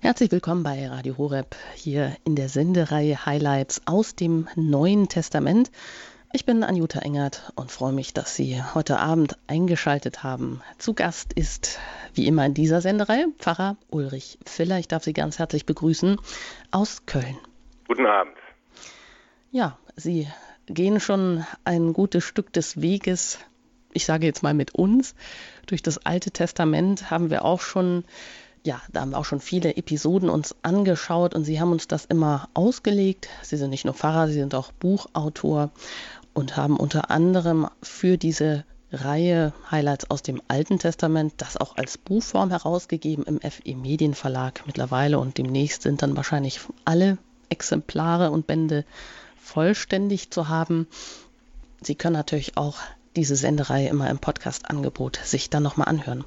[0.00, 5.70] Herzlich willkommen bei Radio Horeb hier in der Sendereihe Highlights aus dem Neuen Testament.
[6.32, 10.60] Ich bin Anjuta Engert und freue mich, dass Sie heute Abend eingeschaltet haben.
[10.76, 11.78] Zu Gast ist
[12.14, 14.78] wie immer in dieser Sendereihe Pfarrer Ulrich Filler.
[14.78, 16.20] Ich darf Sie ganz herzlich begrüßen
[16.70, 17.38] aus Köln.
[17.88, 18.36] Guten Abend.
[19.50, 20.28] Ja, Sie
[20.66, 23.38] gehen schon ein gutes Stück des Weges,
[23.94, 25.14] ich sage jetzt mal mit uns.
[25.66, 28.04] Durch das Alte Testament haben wir auch schon
[28.66, 32.04] ja, da haben wir auch schon viele Episoden uns angeschaut und Sie haben uns das
[32.04, 33.28] immer ausgelegt.
[33.42, 35.70] Sie sind nicht nur Pfarrer, Sie sind auch Buchautor
[36.34, 41.96] und haben unter anderem für diese Reihe Highlights aus dem Alten Testament das auch als
[41.96, 48.84] Buchform herausgegeben im FE Medienverlag mittlerweile und demnächst sind dann wahrscheinlich alle Exemplare und Bände
[49.40, 50.88] vollständig zu haben.
[51.80, 52.78] Sie können natürlich auch
[53.16, 56.24] diese Sendereihe immer im Podcast-Angebot sich dann nochmal anhören.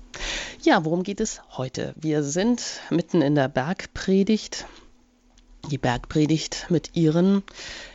[0.62, 1.94] Ja, worum geht es heute?
[1.96, 4.66] Wir sind mitten in der Bergpredigt.
[5.70, 7.44] Die Bergpredigt mit ihren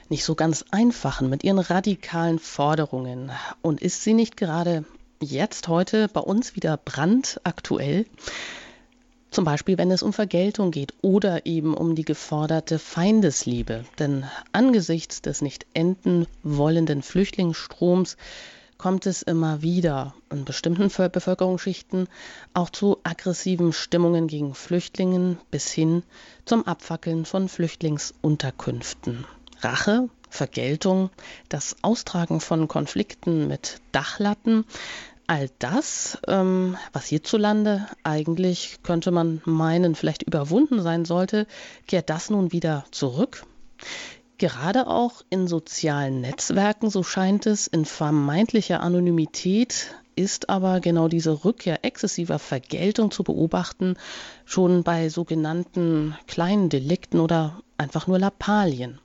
[0.08, 3.32] nicht so ganz einfachen, mit ihren radikalen Forderungen.
[3.62, 4.84] Und ist sie nicht gerade
[5.20, 8.06] jetzt, heute bei uns wieder brandaktuell?
[9.30, 13.84] Zum Beispiel, wenn es um Vergeltung geht oder eben um die geforderte Feindesliebe.
[13.98, 18.16] Denn angesichts des nicht enden wollenden Flüchtlingsstroms
[18.84, 22.06] kommt es immer wieder in bestimmten Bevölkerungsschichten
[22.52, 26.02] auch zu aggressiven Stimmungen gegen Flüchtlingen bis hin
[26.44, 29.24] zum Abfackeln von Flüchtlingsunterkünften.
[29.62, 31.08] Rache, Vergeltung,
[31.48, 34.66] das Austragen von Konflikten mit Dachlatten,
[35.26, 41.46] all das, ähm, was hierzulande eigentlich, könnte man meinen, vielleicht überwunden sein sollte,
[41.86, 43.46] kehrt das nun wieder zurück.
[44.44, 51.46] Gerade auch in sozialen Netzwerken, so scheint es, in vermeintlicher Anonymität ist aber genau diese
[51.46, 53.96] Rückkehr exzessiver Vergeltung zu beobachten,
[54.44, 58.98] schon bei sogenannten kleinen Delikten oder einfach nur Lappalien.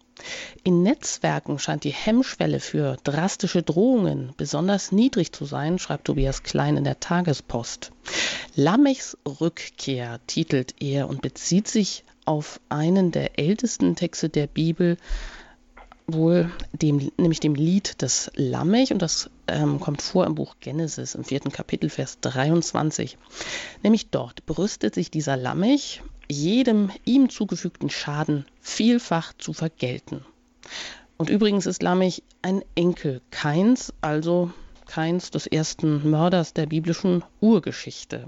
[0.65, 6.75] In Netzwerken scheint die Hemmschwelle für drastische Drohungen besonders niedrig zu sein, schreibt Tobias Klein
[6.75, 7.93] in der Tagespost.
[8.55, 14.97] Lamechs Rückkehr titelt er und bezieht sich auf einen der ältesten Texte der Bibel,
[16.13, 21.15] wohl dem, nämlich dem Lied des Lammech, und das ähm, kommt vor im Buch Genesis
[21.15, 23.17] im vierten Kapitel, Vers 23.
[23.83, 30.25] Nämlich dort brüstet sich dieser Lammech, jedem ihm zugefügten Schaden vielfach zu vergelten.
[31.17, 34.51] Und übrigens ist Lammech ein Enkel Keins, also
[34.85, 38.27] Keins des ersten Mörders der biblischen Urgeschichte.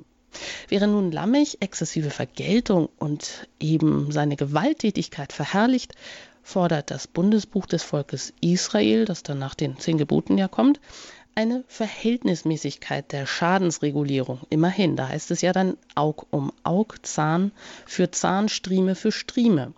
[0.70, 5.94] Während nun Lammech exzessive Vergeltung und eben seine Gewalttätigkeit verherrlicht,
[6.44, 10.80] fordert das Bundesbuch des Volkes Israel, das dann nach den zehn Geboten ja kommt,
[11.34, 14.42] eine Verhältnismäßigkeit der Schadensregulierung.
[14.50, 17.52] Immerhin, da heißt es ja dann Aug um Aug, Zahn
[17.86, 19.74] für Zahn, Strieme für Strieme.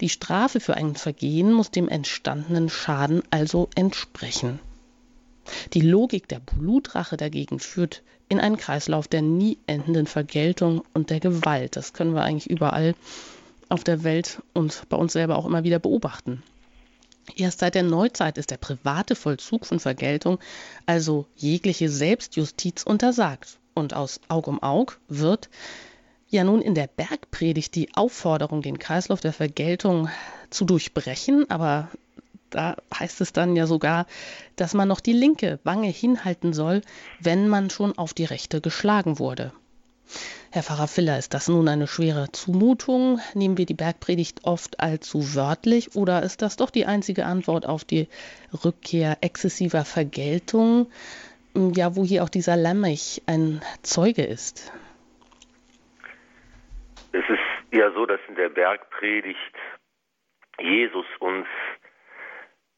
[0.00, 4.60] Die Strafe für ein Vergehen muss dem entstandenen Schaden also entsprechen.
[5.72, 11.20] Die Logik der Blutrache dagegen führt in einen Kreislauf der nie endenden Vergeltung und der
[11.20, 11.76] Gewalt.
[11.76, 12.94] Das können wir eigentlich überall
[13.68, 16.42] auf der Welt und bei uns selber auch immer wieder beobachten.
[17.36, 20.38] Erst seit der Neuzeit ist der private Vollzug von Vergeltung,
[20.86, 23.58] also jegliche Selbstjustiz, untersagt.
[23.74, 25.50] Und aus Aug um Aug wird
[26.28, 30.08] ja nun in der Bergpredigt die Aufforderung, den Kreislauf der Vergeltung
[30.50, 31.88] zu durchbrechen, aber
[32.50, 34.06] da heißt es dann ja sogar,
[34.56, 36.82] dass man noch die linke Wange hinhalten soll,
[37.20, 39.52] wenn man schon auf die rechte geschlagen wurde.
[40.50, 43.20] Herr Pfarrer Filler, ist das nun eine schwere Zumutung?
[43.34, 47.84] Nehmen wir die Bergpredigt oft allzu wörtlich oder ist das doch die einzige Antwort auf
[47.84, 48.08] die
[48.64, 50.90] Rückkehr exzessiver Vergeltung,
[51.54, 54.72] ja, wo hier auch dieser Lammich ein Zeuge ist?
[57.12, 57.38] Es ist
[57.72, 59.54] ja so, dass in der Bergpredigt
[60.60, 61.46] Jesus uns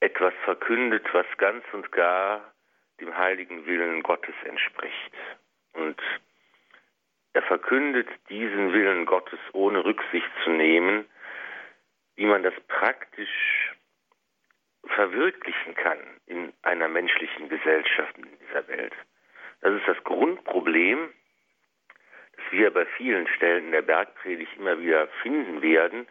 [0.01, 2.53] etwas verkündet, was ganz und gar
[3.01, 5.13] dem heiligen Willen Gottes entspricht.
[5.73, 5.97] Und
[7.33, 11.09] er verkündet diesen Willen Gottes ohne Rücksicht zu nehmen,
[12.17, 13.73] wie man das praktisch
[14.87, 18.95] verwirklichen kann in einer menschlichen Gesellschaft in dieser Welt.
[19.61, 21.13] Das ist das Grundproblem,
[22.37, 26.07] das wir bei vielen Stellen der Bergpredigt immer wieder finden werden,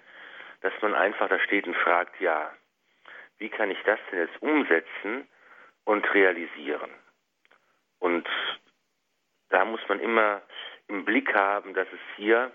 [0.61, 2.51] dass man einfach da steht und fragt, ja,
[3.37, 5.27] wie kann ich das denn jetzt umsetzen
[5.85, 6.91] und realisieren?
[7.99, 8.27] Und
[9.49, 10.41] da muss man immer
[10.89, 12.51] im Blick haben, dass es hier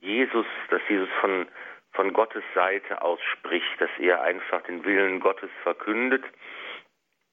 [0.00, 1.48] Jesus, dass Jesus von,
[1.92, 6.24] von Gottes Seite aus spricht, dass er einfach den Willen Gottes verkündet.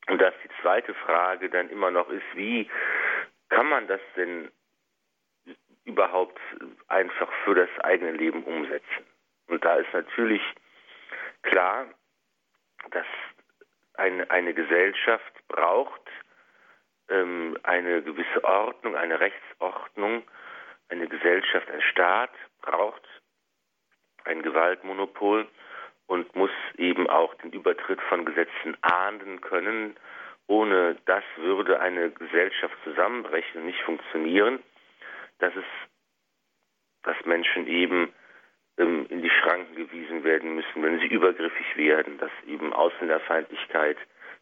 [0.07, 2.69] Und dass die zweite Frage dann immer noch ist, wie
[3.49, 4.51] kann man das denn
[5.85, 6.39] überhaupt
[6.87, 9.05] einfach für das eigene Leben umsetzen.
[9.47, 10.41] Und da ist natürlich
[11.43, 11.85] klar,
[12.91, 13.05] dass
[13.93, 16.01] eine, eine Gesellschaft braucht
[17.09, 20.23] ähm, eine gewisse Ordnung, eine Rechtsordnung,
[20.89, 23.03] eine Gesellschaft, ein Staat braucht
[24.23, 25.47] ein Gewaltmonopol
[26.07, 29.95] und muss eben auch den Übertritt von Gesetzen ahnden können.
[30.47, 34.61] Ohne das würde eine Gesellschaft zusammenbrechen und nicht funktionieren.
[35.39, 35.65] Das ist,
[37.03, 38.13] dass Menschen eben
[38.77, 43.97] ähm, in die Schranken gewiesen werden müssen, wenn sie übergriffig werden, dass eben Ausländerfeindlichkeit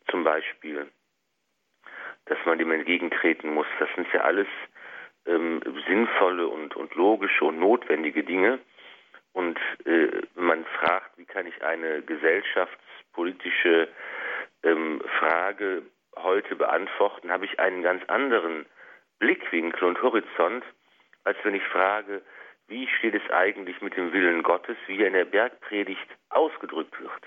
[0.09, 0.89] zum Beispiel,
[2.25, 3.67] dass man dem entgegentreten muss.
[3.79, 4.47] Das sind ja alles
[5.25, 8.59] ähm, sinnvolle und, und logische und notwendige Dinge.
[9.33, 13.87] Und äh, man fragt, wie kann ich eine gesellschaftspolitische
[14.63, 15.83] ähm, Frage
[16.17, 18.65] heute beantworten, habe ich einen ganz anderen
[19.19, 20.63] Blickwinkel und Horizont,
[21.23, 22.21] als wenn ich frage,
[22.67, 27.23] wie steht es eigentlich mit dem Willen Gottes, wie er in der Bergpredigt ausgedrückt wird.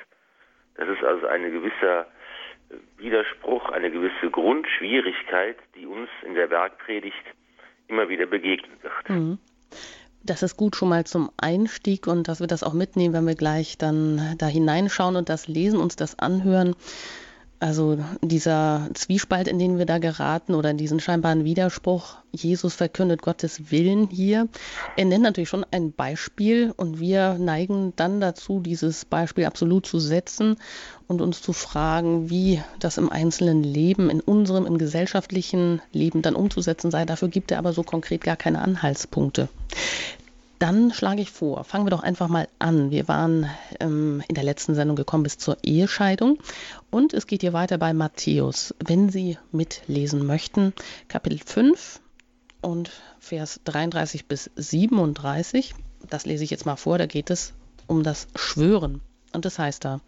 [0.77, 2.07] Das ist also ein gewisser
[2.97, 7.25] Widerspruch, eine gewisse Grundschwierigkeit, die uns in der Bergpredigt
[7.89, 9.09] immer wieder begegnen wird.
[9.09, 9.39] Mhm.
[10.23, 13.37] Das ist gut schon mal zum Einstieg und dass wir das auch mitnehmen, wenn wir
[13.37, 16.75] gleich dann da hineinschauen und das lesen, uns das anhören.
[17.59, 23.71] Also dieser Zwiespalt, in den wir da geraten oder diesen scheinbaren Widerspruch, Jesus verkündet Gottes
[23.71, 24.49] Willen hier.
[24.97, 29.99] Er nennt natürlich schon ein Beispiel und wir neigen dann dazu, dieses Beispiel absolut zu
[29.99, 30.57] setzen
[31.07, 36.35] und uns zu fragen, wie das im einzelnen Leben, in unserem, im gesellschaftlichen Leben dann
[36.35, 37.07] umzusetzen sei.
[37.07, 39.49] Dafür gibt er aber so konkret gar keine Anhaltspunkte.
[40.59, 42.91] Dann schlage ich vor, fangen wir doch einfach mal an.
[42.91, 46.39] Wir waren ähm, in der letzten Sendung gekommen bis zur Ehescheidung
[46.91, 48.75] und es geht hier weiter bei Matthäus.
[48.83, 50.73] Wenn Sie mitlesen möchten,
[51.09, 52.01] Kapitel 5
[52.63, 55.75] und Vers 33 bis 37,
[56.09, 57.53] das lese ich jetzt mal vor, da geht es
[57.87, 59.03] um das Schwören.
[59.35, 60.01] Und das heißt da,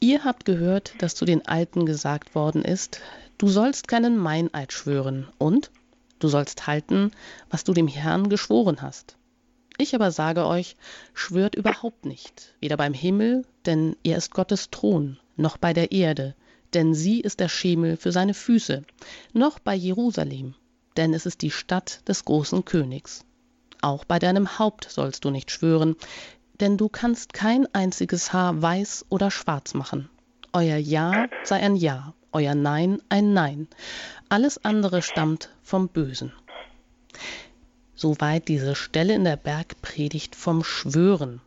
[0.00, 3.00] ihr habt gehört, dass zu den Alten gesagt worden ist,
[3.38, 5.70] du sollst keinen Meineid schwören und
[6.18, 7.10] du sollst halten,
[7.48, 9.16] was du dem Herrn geschworen hast.
[9.82, 10.76] Ich aber sage euch,
[11.12, 16.36] schwört überhaupt nicht, weder beim Himmel, denn er ist Gottes Thron, noch bei der Erde,
[16.72, 18.84] denn sie ist der Schemel für seine Füße,
[19.32, 20.54] noch bei Jerusalem,
[20.96, 23.24] denn es ist die Stadt des großen Königs.
[23.80, 25.96] Auch bei deinem Haupt sollst du nicht schwören,
[26.60, 30.08] denn du kannst kein einziges Haar weiß oder schwarz machen.
[30.52, 33.66] Euer Ja sei ein Ja, euer Nein ein Nein.
[34.28, 36.32] Alles andere stammt vom Bösen.
[37.94, 41.40] Soweit diese Stelle in der Bergpredigt vom Schwören.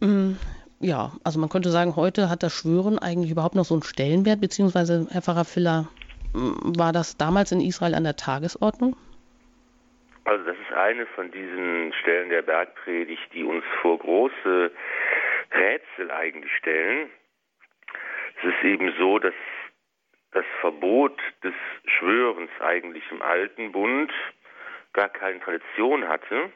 [0.00, 0.32] Mm,
[0.80, 4.40] ja, also man könnte sagen, heute hat das Schwören eigentlich überhaupt noch so einen Stellenwert,
[4.40, 5.88] beziehungsweise Herr Pfarrer Filler,
[6.34, 8.96] mm, war das damals in Israel an der Tagesordnung?
[10.24, 14.70] Also das ist eine von diesen Stellen der Bergpredigt, die uns vor große
[15.52, 17.08] Rätsel eigentlich stellen.
[18.36, 19.34] Es ist eben so, dass
[20.32, 21.54] das Verbot des
[21.86, 24.12] Schwörens eigentlich im Alten Bund
[24.92, 26.50] gar keine Tradition hatte.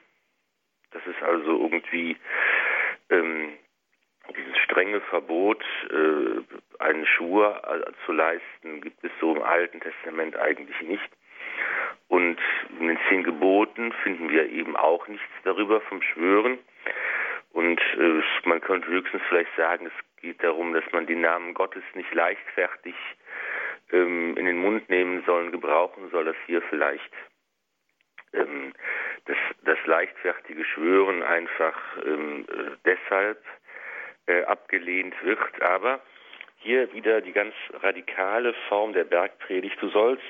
[0.92, 2.16] Das ist also irgendwie
[3.10, 3.52] ähm,
[4.36, 10.36] dieses strenge Verbot, äh, einen Schwur äh, zu leisten, gibt es so im Alten Testament
[10.36, 11.10] eigentlich nicht.
[12.08, 12.38] Und
[12.78, 16.58] in den zehn Geboten finden wir eben auch nichts darüber vom Schwören.
[17.52, 21.82] Und äh, man könnte höchstens vielleicht sagen, es geht darum, dass man den Namen Gottes
[21.94, 22.94] nicht leichtfertig
[23.92, 27.12] ähm, in den Mund nehmen soll, gebrauchen soll, dass hier vielleicht
[28.32, 28.72] ähm,
[29.26, 33.42] das, das leichtfertige Schwören einfach ähm, äh, deshalb
[34.26, 35.62] äh, abgelehnt wird.
[35.62, 36.00] Aber
[36.58, 39.76] hier wieder die ganz radikale Form der Bergpredigt.
[39.80, 40.22] Du sollst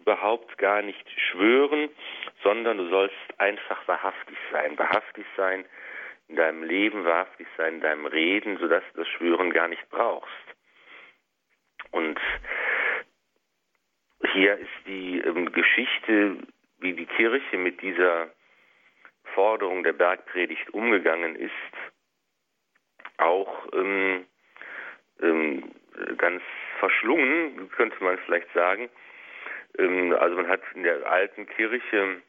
[0.00, 1.88] überhaupt gar nicht schwören,
[2.42, 4.78] sondern du sollst einfach wahrhaftig sein.
[4.78, 5.64] Wahrhaftig sein
[6.28, 10.32] in deinem Leben, wahrhaftig sein in deinem Reden, sodass du das Schwören gar nicht brauchst.
[11.90, 12.20] Und
[14.32, 16.38] hier ist die ähm, Geschichte
[16.80, 18.28] wie die Kirche mit dieser
[19.34, 21.52] Forderung der Bergpredigt umgegangen ist,
[23.18, 24.26] auch ähm,
[25.20, 25.74] ähm,
[26.16, 26.42] ganz
[26.78, 28.88] verschlungen, könnte man vielleicht sagen.
[29.78, 32.22] Ähm, also man hat in der alten Kirche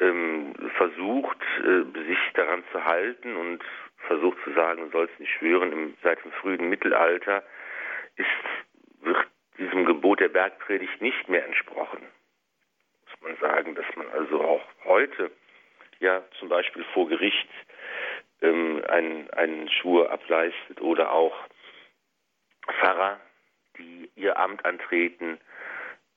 [0.00, 3.64] ähm, versucht, äh, sich daran zu halten und
[4.06, 7.42] versucht zu sagen, du sollst nicht schwören, im, seit dem frühen Mittelalter
[8.16, 8.26] ist,
[9.02, 9.26] wird
[9.58, 12.06] diesem Gebot der Bergpredigt nicht mehr entsprochen
[13.22, 15.30] man sagen, dass man also auch heute
[16.00, 17.48] ja zum Beispiel vor Gericht
[18.42, 21.36] ähm, einen, einen Schwur ableistet oder auch
[22.80, 23.20] Pfarrer,
[23.78, 25.38] die ihr Amt antreten,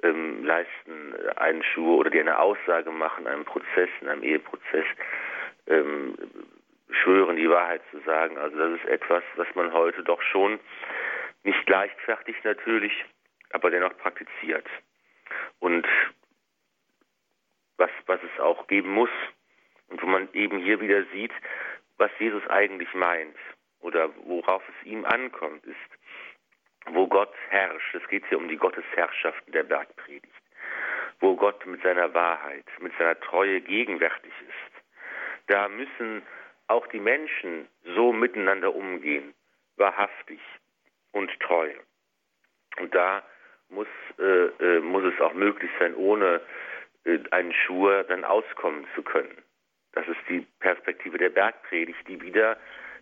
[0.04, 4.86] ähm, leisten einen Schwur oder die eine Aussage machen, in einem Prozess, in einem Eheprozess,
[5.68, 6.18] ähm,
[6.90, 8.38] schwören, die Wahrheit zu sagen.
[8.38, 10.60] Also das ist etwas, was man heute doch schon
[11.44, 12.94] nicht leichtfertig natürlich,
[13.52, 14.66] aber dennoch praktiziert.
[15.60, 15.88] Und
[17.82, 19.10] was, was es auch geben muss
[19.90, 21.34] und wo man eben hier wieder sieht,
[21.98, 23.36] was Jesus eigentlich meint
[23.82, 25.76] oder worauf es ihm ankommt, ist,
[26.86, 27.96] wo Gott herrscht.
[27.96, 30.44] Es geht hier um die Gottesherrschaft der Bergpredigt,
[31.20, 34.84] wo Gott mit seiner Wahrheit, mit seiner Treue gegenwärtig ist.
[35.48, 36.22] Da müssen
[36.68, 39.34] auch die Menschen so miteinander umgehen,
[39.78, 40.40] wahrhaftig
[41.12, 41.72] und treu.
[42.80, 43.24] Und da
[43.70, 43.88] muss,
[44.20, 46.42] äh, äh, muss es auch möglich sein, ohne
[47.32, 49.36] einen Schwur dann auskommen zu können.
[49.94, 52.58] Das ist die Perspektive der Bergpredigt, die wieder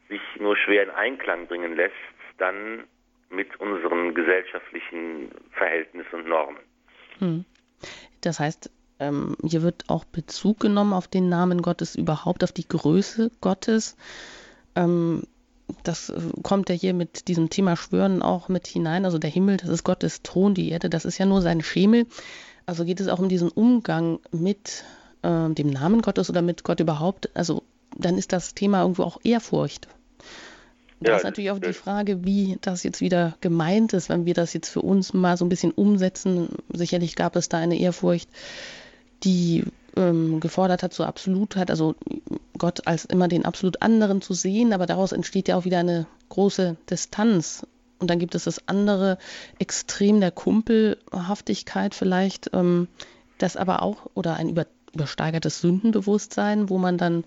[0.07, 1.93] sich nur schwer in Einklang bringen lässt,
[2.37, 2.85] dann
[3.29, 6.59] mit unseren gesellschaftlichen Verhältnissen und Normen.
[7.19, 7.45] Hm.
[8.21, 12.67] Das heißt, ähm, hier wird auch Bezug genommen auf den Namen Gottes überhaupt, auf die
[12.67, 13.95] Größe Gottes.
[14.75, 15.23] Ähm,
[15.83, 19.05] das äh, kommt ja hier mit diesem Thema Schwören auch mit hinein.
[19.05, 22.07] Also der Himmel, das ist Gottes Thron, die Erde, das ist ja nur sein Schemel.
[22.69, 24.83] Also geht es auch um diesen Umgang mit
[25.23, 27.27] äh, dem Namen Gottes oder mit Gott überhaupt.
[27.33, 27.63] Also
[27.97, 29.87] dann ist das Thema irgendwo auch Ehrfurcht.
[30.99, 34.35] Da ja, ist natürlich auch die Frage, wie das jetzt wieder gemeint ist, wenn wir
[34.35, 36.49] das jetzt für uns mal so ein bisschen umsetzen.
[36.71, 38.29] Sicherlich gab es da eine Ehrfurcht,
[39.23, 39.63] die
[39.97, 41.95] ähm, gefordert hat zur Absolutheit, also
[42.59, 46.05] Gott als immer den absolut anderen zu sehen, aber daraus entsteht ja auch wieder eine
[46.29, 47.65] große Distanz.
[47.99, 49.17] Und dann gibt es das andere
[49.59, 52.87] Extrem der Kumpelhaftigkeit vielleicht, ähm,
[53.37, 57.25] das aber auch, oder ein über, übersteigertes Sündenbewusstsein, wo man dann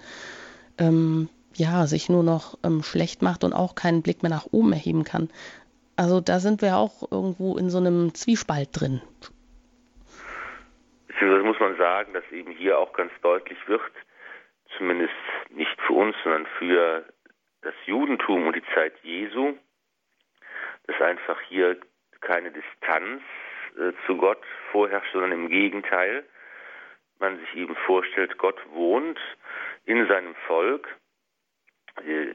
[0.79, 4.73] ähm, ja sich nur noch ähm, schlecht macht und auch keinen Blick mehr nach oben
[4.73, 5.29] erheben kann.
[5.97, 9.02] Also da sind wir auch irgendwo in so einem Zwiespalt drin.
[11.07, 13.83] Beziehungsweise muss man sagen, dass eben hier auch ganz deutlich wird,
[14.79, 15.12] zumindest
[15.50, 17.05] nicht für uns, sondern für
[17.61, 19.55] das Judentum und die Zeit Jesu,
[20.87, 21.79] dass einfach hier
[22.21, 23.23] keine Distanz
[23.79, 26.25] äh, zu Gott vorherrscht, sondern im Gegenteil,
[27.19, 29.19] man sich eben vorstellt, Gott wohnt
[29.85, 30.89] in seinem Volk.
[32.07, 32.33] Äh,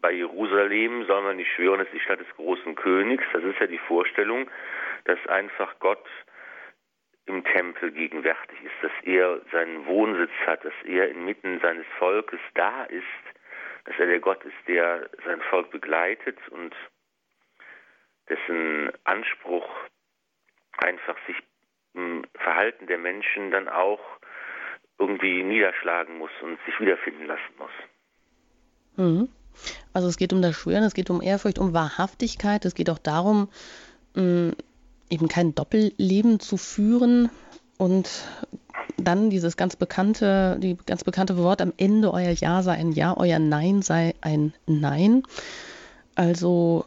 [0.00, 3.24] bei Jerusalem soll man nicht schwören, es ist die Stadt des großen Königs.
[3.32, 4.48] Das ist ja die Vorstellung,
[5.04, 6.06] dass einfach Gott
[7.26, 12.84] im Tempel gegenwärtig ist, dass er seinen Wohnsitz hat, dass er inmitten seines Volkes da
[12.84, 13.04] ist,
[13.84, 16.74] dass er der Gott ist, der sein Volk begleitet und
[18.28, 19.66] dessen Anspruch
[20.78, 21.36] einfach sich
[21.94, 24.00] im Verhalten der Menschen dann auch
[24.98, 27.70] irgendwie niederschlagen muss und sich wiederfinden lassen muss.
[28.96, 29.28] Mhm.
[29.92, 32.98] Also es geht um das Schwören, es geht um Ehrfurcht, um Wahrhaftigkeit, es geht auch
[32.98, 33.48] darum,
[34.14, 37.30] eben kein Doppelleben zu führen
[37.76, 38.24] und
[38.96, 43.16] dann dieses ganz bekannte, die ganz bekannte Wort am Ende, euer Ja sei ein Ja,
[43.16, 45.22] euer Nein sei ein Nein.
[46.16, 46.84] Also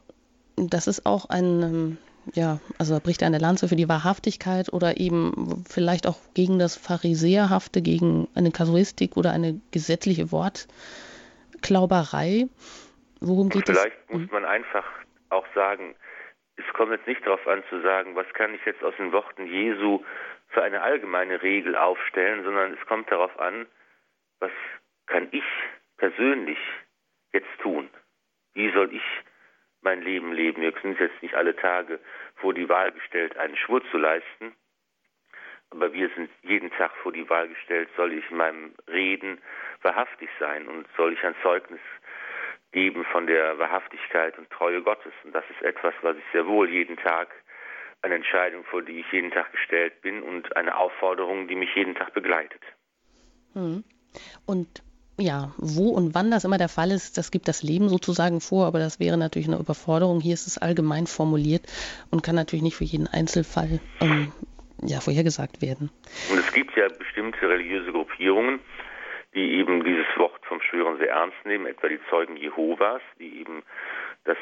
[0.70, 1.98] das ist auch ein, ähm,
[2.34, 7.82] ja, also bricht eine Lanze für die Wahrhaftigkeit oder eben vielleicht auch gegen das Pharisäerhafte,
[7.82, 12.48] gegen eine Kasuistik oder eine gesetzliche Wortklauberei.
[13.20, 13.80] Worum geht es?
[13.80, 14.86] Vielleicht muss man einfach
[15.30, 15.96] auch sagen,
[16.58, 19.48] es kommt jetzt nicht darauf an zu sagen, was kann ich jetzt aus den Worten
[19.48, 20.03] Jesu
[20.50, 23.65] für eine allgemeine Regel aufstellen, sondern es kommt darauf an,
[24.39, 24.51] was
[25.08, 25.44] kann ich
[25.98, 26.60] persönlich
[27.32, 27.89] jetzt tun?
[28.53, 29.01] Wie soll ich
[29.81, 30.61] mein Leben leben?
[30.61, 32.00] Wir sind jetzt nicht alle Tage
[32.35, 34.55] vor die Wahl gestellt, einen Schwur zu leisten,
[35.71, 39.41] aber wir sind jeden Tag vor die Wahl gestellt, soll ich in meinem Reden
[39.81, 41.79] wahrhaftig sein und soll ich ein Zeugnis
[42.71, 45.13] geben von der Wahrhaftigkeit und Treue Gottes.
[45.23, 47.29] Und das ist etwas, was ich sehr wohl jeden Tag,
[48.01, 51.95] eine Entscheidung, vor die ich jeden Tag gestellt bin und eine Aufforderung, die mich jeden
[51.95, 52.61] Tag begleitet.
[53.53, 53.83] Hm.
[54.45, 54.83] Und
[55.20, 58.65] ja, wo und wann das immer der Fall ist, das gibt das Leben sozusagen vor,
[58.65, 60.20] aber das wäre natürlich eine Überforderung.
[60.20, 61.63] Hier ist es allgemein formuliert
[62.10, 64.32] und kann natürlich nicht für jeden Einzelfall ähm,
[64.82, 65.91] ja, vorhergesagt werden.
[66.32, 68.60] Und es gibt ja bestimmte religiöse Gruppierungen,
[69.34, 73.63] die eben dieses Wort vom Schwören sehr ernst nehmen, etwa die Zeugen Jehovas, die eben
[74.25, 74.38] das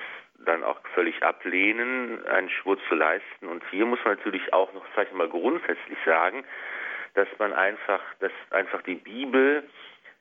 [0.46, 3.48] dann auch völlig ablehnen, einen Schwur zu leisten.
[3.48, 6.44] Und hier muss man natürlich auch noch vielleicht mal grundsätzlich sagen,
[7.14, 9.64] dass man einfach, dass einfach die Bibel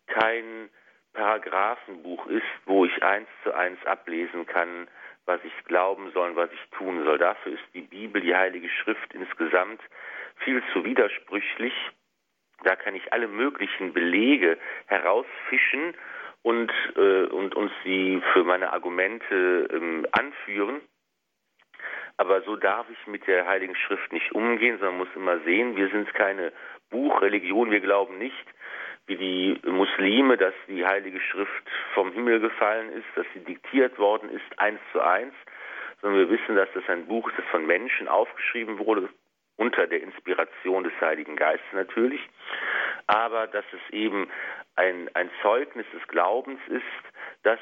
[0.09, 0.69] kein
[1.12, 4.88] Paragraphenbuch ist, wo ich eins zu eins ablesen kann,
[5.27, 7.19] was ich glauben soll, was ich tun soll.
[7.19, 9.81] Dafür ist die Bibel, die Heilige Schrift insgesamt
[10.45, 11.75] viel zu widersprüchlich
[12.65, 15.95] da kann ich alle möglichen Belege herausfischen
[16.43, 20.81] und, äh, und uns sie für meine Argumente ähm, anführen.
[22.17, 25.88] Aber so darf ich mit der Heiligen Schrift nicht umgehen, sondern muss immer sehen, wir
[25.91, 26.53] sind keine
[26.91, 28.45] Buchreligion, wir glauben nicht,
[29.09, 34.31] wie die Muslime, dass die Heilige Schrift vom Himmel gefallen ist, dass sie diktiert worden
[34.31, 35.35] ist, eins zu eins,
[36.00, 39.09] sondern wir wissen, dass das ein Buch ist, das von Menschen aufgeschrieben wurde,
[39.57, 42.21] unter der Inspiration des Heiligen Geistes natürlich,
[43.07, 44.29] aber dass es eben
[44.77, 46.83] ein, ein Zeugnis des Glaubens ist,
[47.43, 47.59] das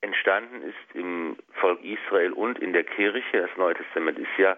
[0.00, 3.40] entstanden ist im Volk Israel und in der Kirche.
[3.40, 4.56] Das Neue Testament ist ja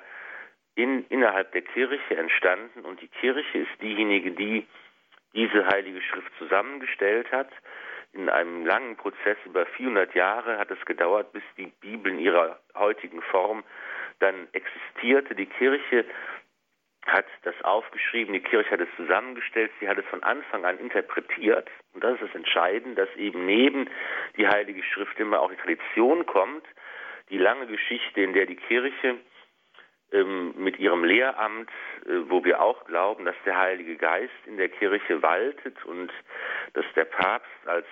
[0.75, 2.81] in, innerhalb der Kirche entstanden.
[2.81, 4.67] Und die Kirche ist diejenige, die
[5.35, 7.51] diese Heilige Schrift zusammengestellt hat.
[8.13, 12.59] In einem langen Prozess über 400 Jahre hat es gedauert, bis die Bibel in ihrer
[12.75, 13.65] heutigen Form
[14.19, 15.35] dann existierte.
[15.35, 16.05] Die Kirche
[17.07, 21.69] hat das aufgeschrieben, die Kirche hat es zusammengestellt, sie hat es von Anfang an interpretiert.
[21.95, 23.89] Und das ist das Entscheidende, dass eben neben
[24.37, 26.65] die Heilige Schrift immer auch die Tradition kommt,
[27.31, 29.17] die lange Geschichte, in der die Kirche
[30.11, 31.71] mit ihrem Lehramt,
[32.07, 36.11] äh, wo wir auch glauben, dass der Heilige Geist in der Kirche waltet und
[36.73, 37.87] dass der Papst als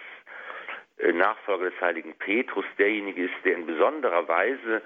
[0.99, 4.83] äh, Nachfolger des heiligen Petrus derjenige ist, der in besonderer Weise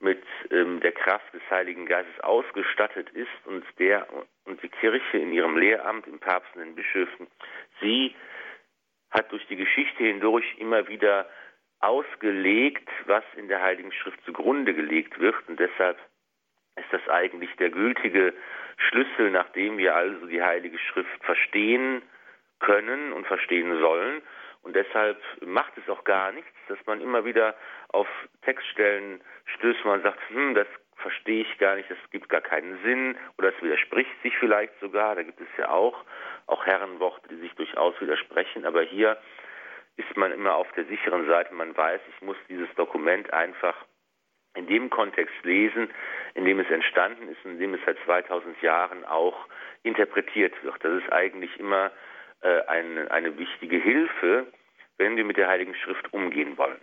[0.00, 4.08] mit ähm, der Kraft des Heiligen Geistes ausgestattet ist und der
[4.44, 7.28] und die Kirche in ihrem Lehramt, im Papst und den Bischöfen,
[7.80, 8.16] sie
[9.12, 11.28] hat durch die Geschichte hindurch immer wieder
[11.78, 15.36] ausgelegt, was in der Heiligen Schrift zugrunde gelegt wird.
[15.48, 15.98] Und deshalb
[16.76, 18.32] ist das eigentlich der gültige
[18.76, 22.02] Schlüssel, nachdem wir also die Heilige Schrift verstehen
[22.60, 24.22] können und verstehen sollen.
[24.62, 27.56] Und deshalb macht es auch gar nichts, dass man immer wieder
[27.88, 28.06] auf
[28.42, 29.20] Textstellen
[29.56, 33.18] stößt, wo man sagt, hm, das verstehe ich gar nicht, das gibt gar keinen Sinn
[33.36, 35.16] oder es widerspricht sich vielleicht sogar.
[35.16, 36.04] Da gibt es ja auch,
[36.46, 38.64] auch Herrenworte, die sich durchaus widersprechen.
[38.64, 39.18] Aber hier
[39.96, 41.52] ist man immer auf der sicheren Seite.
[41.54, 43.74] Man weiß, ich muss dieses Dokument einfach
[44.54, 45.88] in dem Kontext lesen,
[46.34, 49.46] in dem es entstanden ist und in dem es seit 2000 Jahren auch
[49.82, 50.76] interpretiert wird.
[50.84, 51.90] Das ist eigentlich immer
[52.42, 54.46] äh, eine, eine wichtige Hilfe,
[54.98, 56.80] wenn wir mit der Heiligen Schrift umgehen wollen.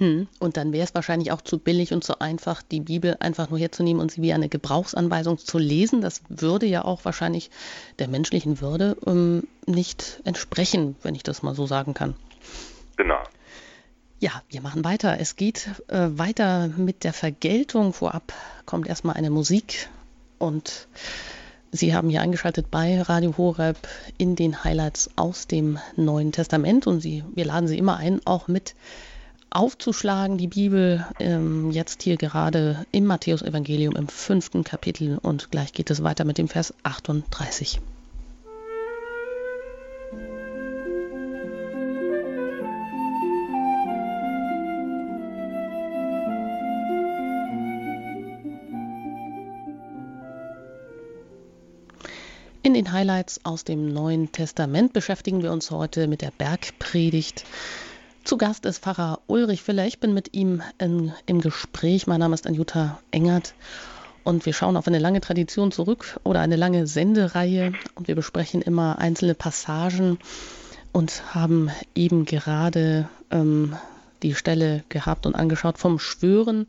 [0.00, 0.28] Hm.
[0.38, 3.58] Und dann wäre es wahrscheinlich auch zu billig und zu einfach, die Bibel einfach nur
[3.58, 6.00] herzunehmen und sie wie eine Gebrauchsanweisung zu lesen.
[6.00, 7.50] Das würde ja auch wahrscheinlich
[7.98, 12.16] der menschlichen Würde ähm, nicht entsprechen, wenn ich das mal so sagen kann.
[12.96, 13.22] Genau.
[14.20, 15.18] Ja, wir machen weiter.
[15.18, 17.94] Es geht äh, weiter mit der Vergeltung.
[17.94, 18.34] Vorab
[18.66, 19.88] kommt erstmal eine Musik
[20.38, 20.88] und
[21.72, 23.78] Sie haben hier eingeschaltet bei Radio Horeb
[24.18, 28.46] in den Highlights aus dem Neuen Testament und Sie, wir laden Sie immer ein, auch
[28.46, 28.74] mit
[29.48, 35.90] aufzuschlagen, die Bibel ähm, jetzt hier gerade im Matthäusevangelium im fünften Kapitel und gleich geht
[35.90, 37.80] es weiter mit dem Vers 38.
[52.62, 57.44] In den Highlights aus dem Neuen Testament beschäftigen wir uns heute mit der Bergpredigt.
[58.22, 59.86] Zu Gast ist Pfarrer Ulrich Willer.
[59.86, 62.06] Ich bin mit ihm in, im Gespräch.
[62.06, 63.54] Mein Name ist Anjuta Engert
[64.24, 68.60] und wir schauen auf eine lange Tradition zurück oder eine lange Sendereihe und wir besprechen
[68.60, 70.18] immer einzelne Passagen
[70.92, 73.74] und haben eben gerade ähm,
[74.22, 76.66] die Stelle gehabt und angeschaut vom Schwören,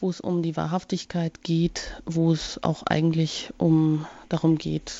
[0.00, 4.92] wo es um die Wahrhaftigkeit geht, wo es auch eigentlich um darum geht,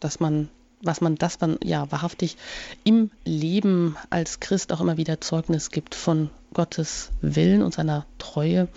[0.00, 0.48] dass man,
[0.82, 2.36] was man, das man ja wahrhaftig
[2.84, 8.68] im Leben als Christ auch immer wieder Zeugnis gibt von Gottes Willen und seiner Treue,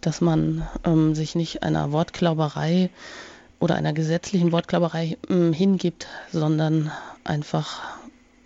[0.00, 2.90] dass man ähm, sich nicht einer Wortklauberei
[3.60, 6.92] oder einer gesetzlichen Wortklauberei ähm, hingibt, sondern
[7.24, 7.82] einfach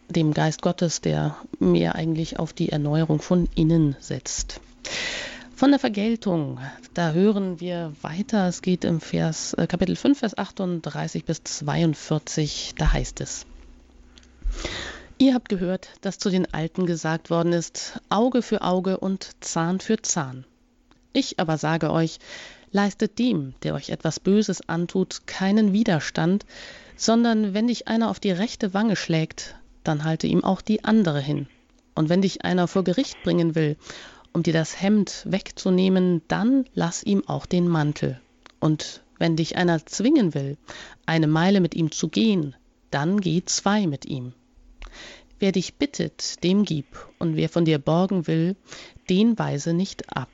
[0.09, 4.61] dem Geist Gottes, der mehr eigentlich auf die Erneuerung von innen setzt.
[5.55, 6.59] Von der Vergeltung,
[6.95, 8.49] da hören wir weiter.
[8.49, 12.75] Es geht im Vers, äh, Kapitel 5, Vers 38 bis 42.
[12.77, 13.47] Da heißt es.
[15.19, 19.79] Ihr habt gehört, dass zu den Alten gesagt worden ist, Auge für Auge und Zahn
[19.79, 20.45] für Zahn.
[21.13, 22.19] Ich aber sage euch,
[22.73, 26.45] leistet dem, der euch etwas Böses antut, keinen Widerstand,
[26.97, 31.21] sondern wenn dich einer auf die rechte Wange schlägt, dann halte ihm auch die andere
[31.21, 31.47] hin.
[31.95, 33.77] Und wenn dich einer vor Gericht bringen will
[34.33, 38.21] um dir das Hemd wegzunehmen, dann lass ihm auch den Mantel.
[38.61, 40.57] Und wenn dich einer zwingen will,
[41.07, 42.57] eine Meile mit ihm zu gehen,
[42.91, 44.33] dann geh zwei mit ihm.
[45.39, 46.87] Wer dich bittet, dem gib,
[47.19, 48.57] und wer von dir borgen will,
[49.11, 50.31] den weise nicht ab.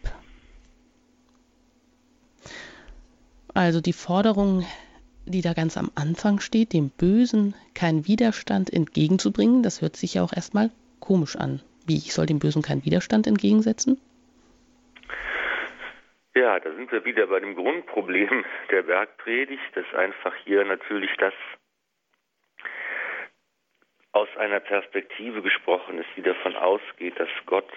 [3.54, 4.64] Also die Forderung,
[5.26, 10.22] die da ganz am Anfang steht, dem Bösen keinen Widerstand entgegenzubringen, das hört sich ja
[10.22, 11.60] auch erstmal komisch an.
[11.88, 13.98] Wie, ich soll dem Bösen keinen Widerstand entgegensetzen?
[16.34, 21.32] Ja, da sind wir wieder bei dem Grundproblem der Bergpredigt, dass einfach hier natürlich das
[24.12, 27.70] aus einer Perspektive gesprochen ist, die davon ausgeht, dass Gott,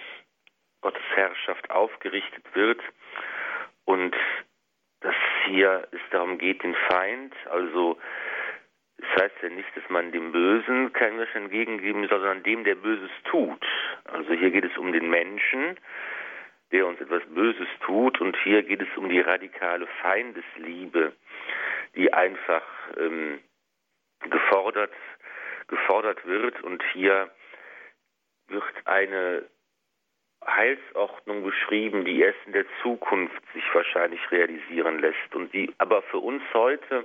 [0.82, 2.80] Gottes Herrschaft aufgerichtet wird
[3.84, 4.14] und
[5.00, 5.14] dass
[5.46, 7.98] hier es darum geht, den Feind, also
[9.02, 12.76] das heißt ja nicht, dass man dem Bösen kein Wisch entgegengeben soll, sondern dem, der
[12.76, 13.64] Böses tut.
[14.04, 15.76] Also hier geht es um den Menschen,
[16.70, 21.12] der uns etwas Böses tut und hier geht es um die radikale Feindesliebe,
[21.96, 22.62] die einfach
[22.96, 23.40] ähm,
[24.20, 24.92] gefordert,
[25.66, 27.28] gefordert wird und hier
[28.48, 29.44] wird eine
[30.46, 36.18] Heilsordnung beschrieben, die erst in der Zukunft sich wahrscheinlich realisieren lässt und die aber für
[36.18, 37.04] uns heute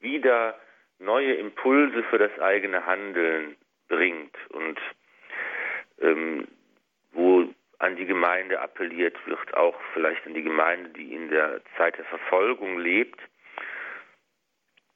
[0.00, 0.58] wieder
[0.98, 3.56] neue Impulse für das eigene Handeln
[3.88, 4.78] bringt und
[6.00, 6.48] ähm,
[7.12, 11.98] wo an die Gemeinde appelliert wird, auch vielleicht an die Gemeinde, die in der Zeit
[11.98, 13.20] der Verfolgung lebt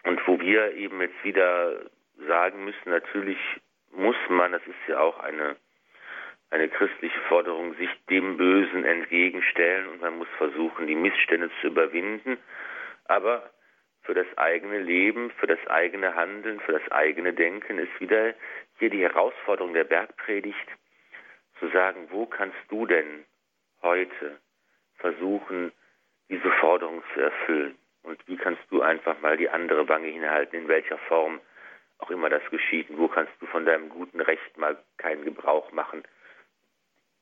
[0.04, 1.80] und wo wir eben jetzt wieder
[2.26, 3.38] sagen müssen, natürlich
[3.92, 5.56] muss man, das ist ja auch eine
[6.50, 12.38] eine christliche Forderung, sich dem Bösen entgegenstellen und man muss versuchen, die Missstände zu überwinden.
[13.04, 13.50] Aber
[14.02, 18.34] für das eigene Leben, für das eigene Handeln, für das eigene Denken ist wieder
[18.78, 20.68] hier die Herausforderung der Bergpredigt,
[21.58, 23.24] zu sagen, wo kannst du denn
[23.82, 24.40] heute
[24.96, 25.72] versuchen,
[26.28, 27.76] diese Forderung zu erfüllen?
[28.02, 31.40] Und wie kannst du einfach mal die andere Wange hinhalten, in welcher Form
[31.98, 32.88] auch immer das geschieht?
[32.88, 36.02] Und wo kannst du von deinem guten Recht mal keinen Gebrauch machen?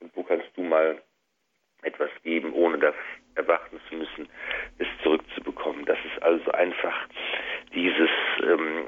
[0.01, 1.03] Und wo kannst du mal
[1.83, 2.95] etwas geben, ohne das
[3.39, 4.29] erwarten zu müssen,
[4.79, 5.85] es zurückzubekommen?
[5.85, 7.09] Das ist also einfach
[7.75, 8.11] dieses,
[8.43, 8.85] ähm,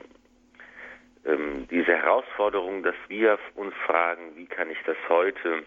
[1.24, 5.62] ähm, diese Herausforderung, dass wir uns fragen, wie kann ich das heute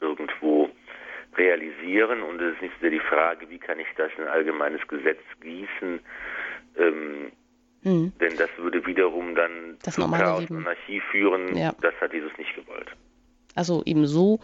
[0.00, 0.70] irgendwo
[1.36, 2.22] realisieren?
[2.22, 5.20] Und es ist nicht nur die Frage, wie kann ich das in ein allgemeines Gesetz
[5.40, 6.00] gießen?
[6.76, 7.32] Ähm,
[7.82, 8.12] hm.
[8.18, 11.54] Denn das würde wiederum dann das zu Chaos und Anarchie führen.
[11.56, 11.72] Ja.
[11.80, 12.90] Das hat Jesus nicht gewollt.
[13.54, 14.40] Also eben so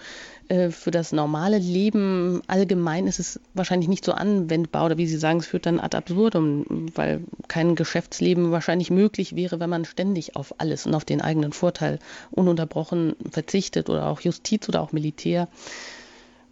[0.48, 5.16] äh, für das normale Leben allgemein ist es wahrscheinlich nicht so anwendbar oder wie Sie
[5.16, 10.36] sagen, es führt dann ad absurdum, weil kein Geschäftsleben wahrscheinlich möglich wäre, wenn man ständig
[10.36, 11.98] auf alles und auf den eigenen Vorteil
[12.30, 15.48] ununterbrochen verzichtet oder auch Justiz oder auch Militär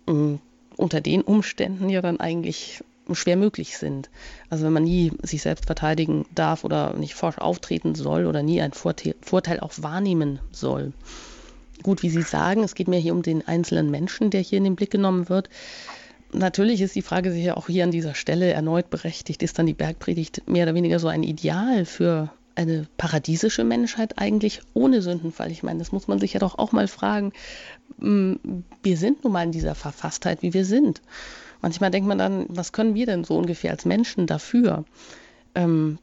[0.08, 0.38] äh,
[0.76, 4.10] unter den Umständen ja dann eigentlich schwer möglich sind.
[4.50, 8.60] Also wenn man nie sich selbst verteidigen darf oder nicht forsch auftreten soll oder nie
[8.60, 10.92] einen Vorteil auch wahrnehmen soll
[11.82, 14.64] gut, wie Sie sagen, es geht mir hier um den einzelnen Menschen, der hier in
[14.64, 15.48] den Blick genommen wird.
[16.32, 19.42] Natürlich ist die Frage sicher auch hier an dieser Stelle erneut berechtigt.
[19.42, 24.60] Ist dann die Bergpredigt mehr oder weniger so ein Ideal für eine paradiesische Menschheit eigentlich
[24.74, 25.50] ohne Sündenfall?
[25.50, 27.32] Ich meine, das muss man sich ja doch auch mal fragen.
[27.98, 31.00] Hm, wir sind nun mal in dieser Verfasstheit, wie wir sind.
[31.62, 34.84] Manchmal denkt man dann, was können wir denn so ungefähr als Menschen dafür?
[35.54, 35.98] Ähm,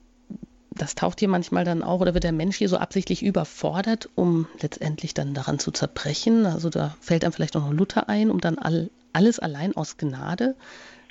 [0.75, 4.47] das taucht hier manchmal dann auch oder wird der Mensch hier so absichtlich überfordert, um
[4.61, 6.45] letztendlich dann daran zu zerbrechen?
[6.45, 9.97] Also da fällt einem vielleicht auch noch Luther ein, um dann all, alles allein aus
[9.97, 10.55] Gnade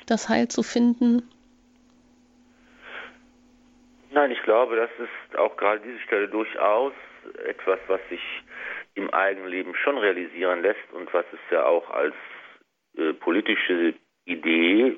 [0.06, 1.22] das Heil zu finden?
[4.10, 6.92] Nein, ich glaube, das ist auch gerade diese Stelle durchaus
[7.46, 8.20] etwas, was sich
[8.94, 12.14] im eigenen Leben schon realisieren lässt und was es ja auch als
[12.96, 14.96] äh, politische Idee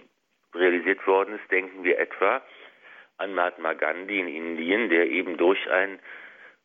[0.54, 1.50] realisiert worden ist.
[1.50, 2.42] Denken wir etwa
[3.18, 5.98] an Mahatma Gandhi in Indien, der eben durch ein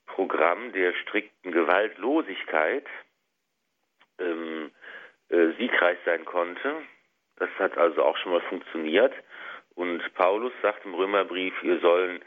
[0.05, 2.85] Programm der strikten Gewaltlosigkeit
[4.19, 4.71] ähm,
[5.29, 6.75] äh, siegreich sein konnte.
[7.37, 9.13] Das hat also auch schon mal funktioniert.
[9.75, 12.21] Und Paulus sagt im Römerbrief, wir sollen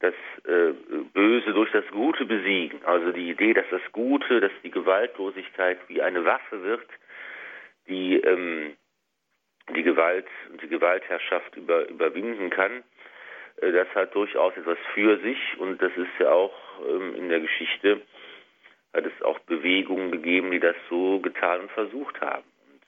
[0.00, 0.14] das
[0.44, 0.72] äh,
[1.12, 2.84] Böse durch das Gute besiegen.
[2.84, 6.88] Also die Idee, dass das Gute, dass die Gewaltlosigkeit wie eine Waffe wird,
[7.88, 8.76] die ähm,
[9.74, 12.82] die Gewalt und die Gewaltherrschaft über, überwinden kann.
[13.60, 16.54] Äh, das hat durchaus etwas für sich und das ist ja auch
[16.86, 18.02] ähm, in der Geschichte,
[18.92, 22.44] hat es auch Bewegungen gegeben, die das so getan und versucht haben.
[22.72, 22.80] Und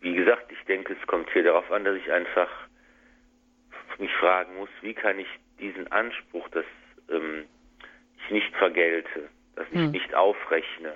[0.00, 2.48] wie gesagt, ich denke, es kommt hier darauf an, dass ich einfach
[3.98, 5.28] mich fragen muss, wie kann ich
[5.60, 6.64] diesen Anspruch, dass
[7.10, 7.46] ähm,
[8.18, 9.90] ich nicht vergelte, dass ich hm.
[9.92, 10.94] nicht aufrechne,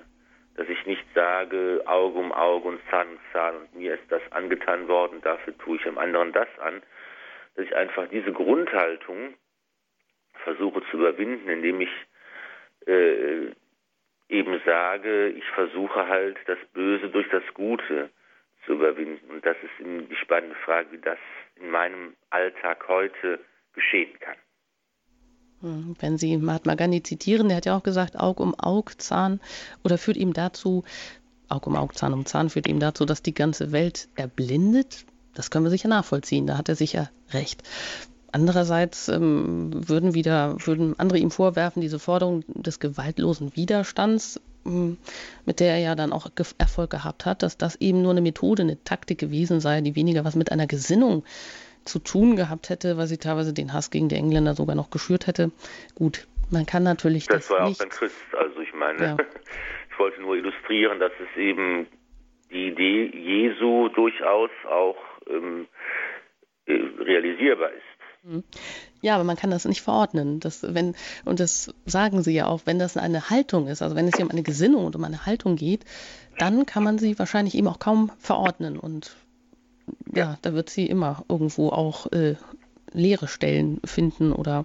[0.56, 4.22] dass ich nicht sage, Auge um Auge und Zahn um Zahn und mir ist das
[4.32, 6.82] angetan worden, dafür tue ich am anderen das an,
[7.56, 9.34] dass ich einfach diese Grundhaltung
[10.44, 11.90] versuche zu überwinden, indem ich
[12.86, 13.50] äh,
[14.28, 18.10] eben sage, ich versuche halt das Böse durch das Gute
[18.64, 19.30] zu überwinden.
[19.30, 21.18] Und das ist die spannende Frage, wie das
[21.56, 23.40] in meinem Alltag heute
[23.72, 24.36] geschehen kann.
[25.60, 29.40] Hm, wenn Sie Mahatma Gandhi zitieren, der hat ja auch gesagt, Aug um Aug, Zahn,
[29.84, 30.84] oder führt ihm dazu,
[31.48, 35.50] Aug um Aug, Zahn um Zahn, führt ihm dazu, dass die ganze Welt erblindet Das
[35.50, 37.62] können wir sicher nachvollziehen, da hat er sicher recht.
[38.32, 44.98] Andererseits ähm, würden wieder, würden andere ihm vorwerfen, diese Forderung des gewaltlosen Widerstands, ähm,
[45.44, 48.62] mit der er ja dann auch Erfolg gehabt hat, dass das eben nur eine Methode,
[48.62, 51.24] eine Taktik gewesen sei, die weniger was mit einer Gesinnung
[51.84, 55.26] zu tun gehabt hätte, weil sie teilweise den Hass gegen die Engländer sogar noch geschürt
[55.26, 55.52] hätte.
[55.94, 57.48] Gut, man kann natürlich das.
[57.48, 59.16] Das war nicht, auch ein Christ, also ich meine, ja.
[59.90, 61.86] ich wollte nur illustrieren, dass es eben
[62.50, 64.96] die Idee Jesu durchaus auch
[65.28, 65.66] ähm,
[66.66, 67.96] äh, realisierbar ist.
[68.26, 68.44] Mhm.
[69.00, 70.40] Ja, aber man kann das nicht verordnen.
[70.40, 74.08] Das, wenn, und das sagen sie ja auch, wenn das eine Haltung ist, also wenn
[74.08, 75.84] es hier um eine Gesinnung und um eine Haltung geht,
[76.38, 78.78] dann kann man sie wahrscheinlich eben auch kaum verordnen.
[78.78, 79.16] Und
[80.12, 82.34] ja, ja da wird sie immer irgendwo auch äh,
[82.92, 84.64] leere Stellen finden oder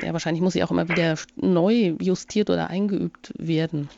[0.00, 3.88] ja, wahrscheinlich muss sie auch immer wieder neu justiert oder eingeübt werden.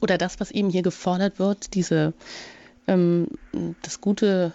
[0.00, 2.12] Oder das, was eben hier gefordert wird, diese
[2.86, 3.28] ähm,
[3.82, 4.52] das Gute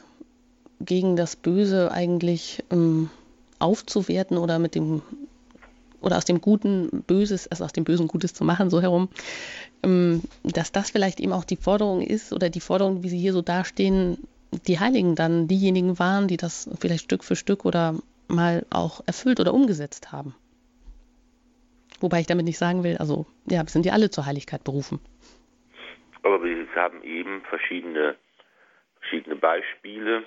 [0.80, 3.10] gegen das Böse eigentlich ähm,
[3.60, 5.02] aufzuwerten oder mit dem
[6.02, 9.10] oder aus dem Guten Böses, also aus dem Bösen Gutes zu machen, so herum,
[9.84, 13.34] ähm, dass das vielleicht eben auch die Forderung ist oder die Forderung, wie sie hier
[13.34, 14.18] so dastehen,
[14.68, 17.96] die Heiligen dann diejenigen waren, die das vielleicht Stück für Stück oder
[18.28, 20.34] mal auch erfüllt oder umgesetzt haben.
[22.00, 25.00] Wobei ich damit nicht sagen will, also ja, sind ja alle zur Heiligkeit berufen.
[26.30, 28.16] Aber wir haben eben verschiedene,
[29.00, 30.26] verschiedene Beispiele,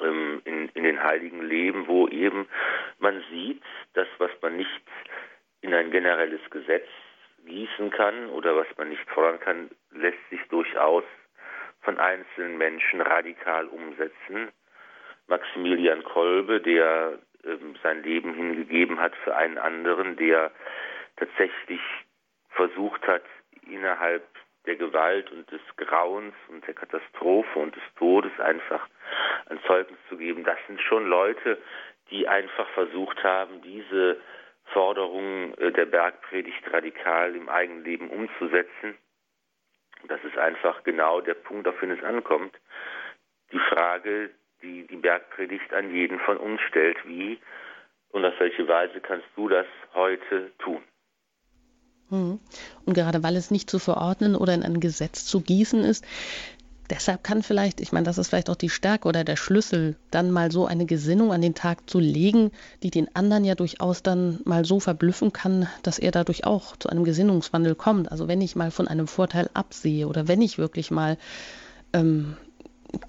[0.00, 2.48] ähm, in, in den heiligen Leben, wo eben
[2.98, 4.82] man sieht, dass was man nicht
[5.60, 6.88] in ein generelles Gesetz
[7.46, 11.04] gießen kann oder was man nicht fordern kann, lässt sich durchaus
[11.82, 14.50] von einzelnen Menschen radikal umsetzen.
[15.28, 20.50] Maximilian Kolbe, der ähm, sein Leben hingegeben hat für einen anderen, der
[21.16, 21.80] tatsächlich
[22.48, 23.22] versucht hat,
[23.70, 24.26] innerhalb
[24.66, 28.86] der Gewalt und des Grauens und der Katastrophe und des Todes einfach
[29.46, 30.44] ein Zeugnis zu geben.
[30.44, 31.58] Das sind schon Leute,
[32.10, 34.20] die einfach versucht haben, diese
[34.72, 38.96] Forderungen äh, der Bergpredigt radikal im eigenen Leben umzusetzen.
[40.04, 42.56] Das ist einfach genau der Punkt, auf den es ankommt.
[43.52, 44.30] Die Frage,
[44.62, 47.38] die die Bergpredigt an jeden von uns stellt, wie
[48.10, 50.82] und auf welche Weise kannst du das heute tun?
[52.10, 52.38] Hm.
[52.84, 56.04] Und gerade weil es nicht zu verordnen oder in ein Gesetz zu gießen ist,
[56.90, 60.30] deshalb kann vielleicht, ich meine, das ist vielleicht auch die Stärke oder der Schlüssel, dann
[60.30, 62.50] mal so eine Gesinnung an den Tag zu legen,
[62.82, 66.88] die den anderen ja durchaus dann mal so verblüffen kann, dass er dadurch auch zu
[66.88, 68.10] einem Gesinnungswandel kommt.
[68.10, 71.16] Also wenn ich mal von einem Vorteil absehe oder wenn ich wirklich mal
[71.92, 72.36] ähm,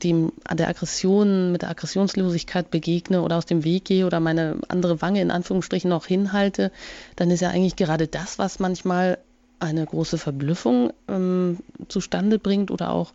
[0.04, 5.02] dem, der Aggression, mit der Aggressionslosigkeit begegne oder aus dem Weg gehe oder meine andere
[5.02, 6.72] Wange in Anführungsstrichen noch hinhalte,
[7.16, 9.18] dann ist ja eigentlich gerade das, was manchmal
[9.60, 13.14] eine große Verblüffung ähm, zustande bringt oder auch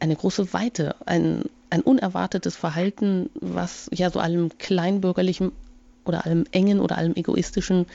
[0.00, 5.52] eine große Weite, ein, ein unerwartetes Verhalten, was ja so allem kleinbürgerlichen
[6.04, 7.86] oder allem engen oder allem egoistischen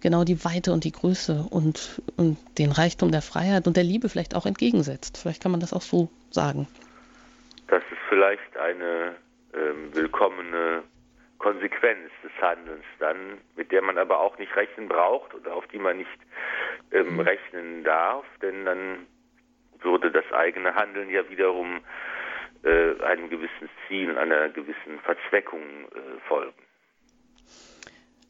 [0.00, 4.08] genau die Weite und die Größe und, und den Reichtum der Freiheit und der Liebe
[4.08, 5.16] vielleicht auch entgegensetzt.
[5.18, 6.66] Vielleicht kann man das auch so sagen
[7.68, 9.16] das ist vielleicht eine
[9.54, 10.82] ähm, willkommene
[11.38, 15.78] Konsequenz des Handelns dann, mit der man aber auch nicht rechnen braucht oder auf die
[15.78, 16.18] man nicht
[16.92, 17.20] ähm, mhm.
[17.20, 19.06] rechnen darf, denn dann
[19.80, 21.80] würde das eigene Handeln ja wiederum
[22.62, 26.54] äh, einem gewissen Ziel, einer gewissen Verzweckung äh, folgen.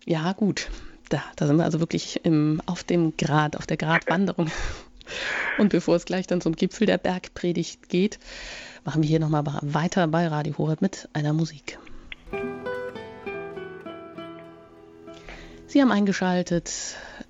[0.05, 0.69] Ja, gut.
[1.09, 4.51] Da, da sind wir also wirklich im, auf dem Grad, auf der Gratwanderung.
[5.59, 8.19] Und bevor es gleich dann zum Gipfel der Bergpredigt geht,
[8.85, 11.79] machen wir hier nochmal weiter bei Radio Horeb mit einer Musik.
[15.67, 16.71] Sie haben eingeschaltet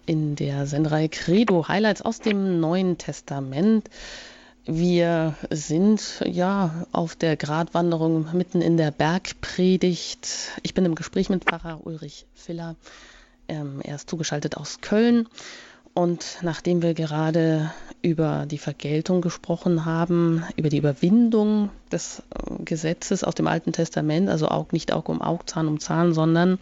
[0.05, 3.89] in der Senderei Credo Highlights aus dem Neuen Testament.
[4.67, 10.53] Wir sind ja auf der Gratwanderung mitten in der Bergpredigt.
[10.63, 12.77] Ich bin im Gespräch mit Pfarrer Ulrich Filler.
[13.49, 15.29] Ähm, er ist zugeschaltet aus Köln
[15.95, 23.25] und nachdem wir gerade über die Vergeltung gesprochen haben, über die Überwindung des äh, Gesetzes
[23.25, 26.59] aus dem Alten Testament, also Aug, nicht Auge um Aug, Zahn um Zahn, sondern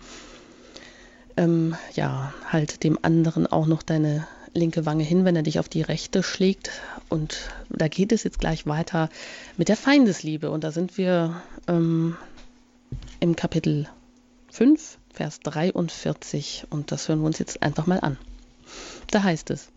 [1.36, 5.68] ähm, ja, halt dem anderen auch noch deine linke Wange hin, wenn er dich auf
[5.68, 6.70] die rechte schlägt.
[7.08, 9.08] Und da geht es jetzt gleich weiter
[9.56, 10.50] mit der Feindesliebe.
[10.50, 12.16] Und da sind wir ähm,
[13.18, 13.88] im Kapitel
[14.50, 16.66] 5, Vers 43.
[16.68, 18.18] Und das hören wir uns jetzt einfach mal an.
[19.12, 19.68] Da heißt es,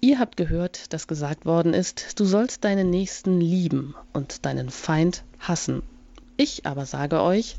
[0.00, 5.24] ihr habt gehört, dass gesagt worden ist, du sollst deinen Nächsten lieben und deinen Feind
[5.38, 5.82] hassen.
[6.38, 7.58] Ich aber sage euch,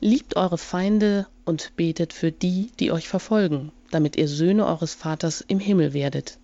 [0.00, 5.42] liebt eure Feinde und betet für die, die euch verfolgen, damit ihr Söhne eures Vaters
[5.48, 6.38] im Himmel werdet.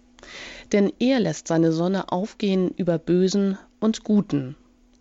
[0.73, 4.57] Denn er lässt seine Sonne aufgehen über Bösen und Guten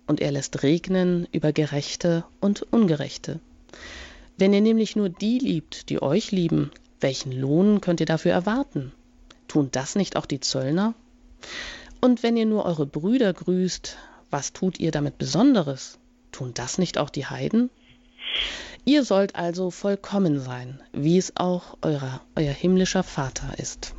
[0.08, 3.40] und er lässt regnen über Gerechte und Ungerechte.
[4.38, 8.92] Wenn ihr nämlich nur die liebt, die euch lieben, welchen Lohn könnt ihr dafür erwarten?
[9.48, 10.94] Tun das nicht auch die Zöllner?
[12.02, 13.98] Und wenn ihr nur eure Brüder grüßt,
[14.30, 16.00] was tut ihr damit Besonderes?
[16.32, 17.70] Tun das nicht auch die Heiden?
[18.86, 23.96] Ihr sollt also vollkommen sein, wie es auch euer, euer himmlischer Vater ist.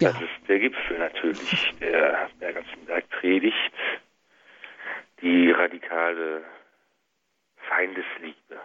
[0.00, 0.12] Ja.
[0.12, 3.72] Das ist der Gipfel natürlich der, der ganzen Bergpredigt,
[5.20, 6.42] die radikale
[7.68, 8.60] Feindesliebe.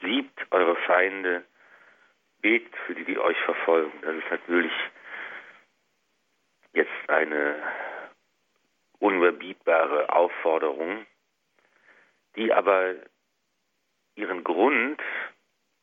[0.00, 1.44] Liebt eure Feinde,
[2.40, 3.92] betet für die, die euch verfolgen.
[4.02, 4.72] Das ist natürlich
[6.72, 7.56] jetzt eine
[8.98, 11.06] unüberbietbare Aufforderung,
[12.36, 12.94] die aber
[14.14, 15.00] ihren Grund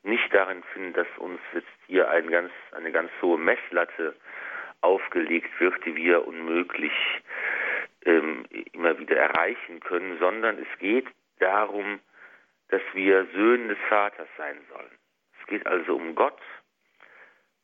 [0.03, 4.15] nicht darin findet, dass uns jetzt hier ein ganz, eine ganz hohe Messlatte
[4.81, 6.93] aufgelegt wird, die wir unmöglich
[8.05, 11.07] ähm, immer wieder erreichen können, sondern es geht
[11.39, 11.99] darum,
[12.73, 14.97] dass wir Söhne des Vaters sein sollen.
[15.39, 16.41] Es geht also um Gott,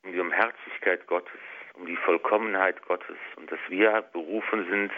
[0.03, 1.39] um die Barmherzigkeit Gottes,
[1.73, 4.91] um die Vollkommenheit Gottes und dass wir berufen sind,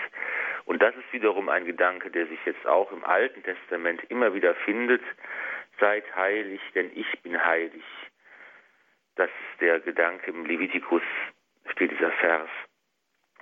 [0.65, 4.53] und das ist wiederum ein Gedanke, der sich jetzt auch im Alten Testament immer wieder
[4.53, 5.01] findet,
[5.79, 7.85] seid heilig, denn ich bin heilig.
[9.15, 11.03] Das ist der Gedanke im Levitikus,
[11.71, 12.49] steht dieser Vers.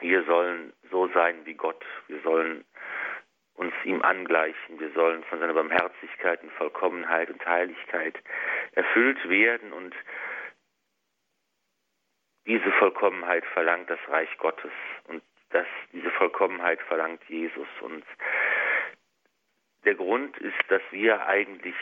[0.02, 2.64] Wir sollen so sein wie Gott, wir sollen
[3.60, 8.18] uns ihm angleichen, wir sollen von seiner Barmherzigkeit und Vollkommenheit und Heiligkeit
[8.72, 9.94] erfüllt werden und
[12.46, 14.72] diese Vollkommenheit verlangt das Reich Gottes
[15.10, 17.68] und das, diese Vollkommenheit verlangt Jesus.
[17.82, 18.06] Und
[19.84, 21.76] der Grund ist, dass wir eigentlich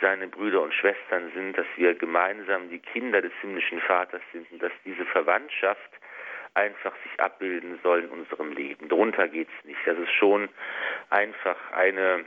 [0.00, 4.60] seine Brüder und Schwestern sind, dass wir gemeinsam die Kinder des himmlischen Vaters sind und
[4.60, 5.92] dass diese Verwandtschaft
[6.54, 8.88] einfach sich abbilden soll in unserem Leben.
[8.88, 9.80] Darunter geht es nicht.
[9.86, 10.48] Das ist schon
[11.10, 12.24] einfach eine,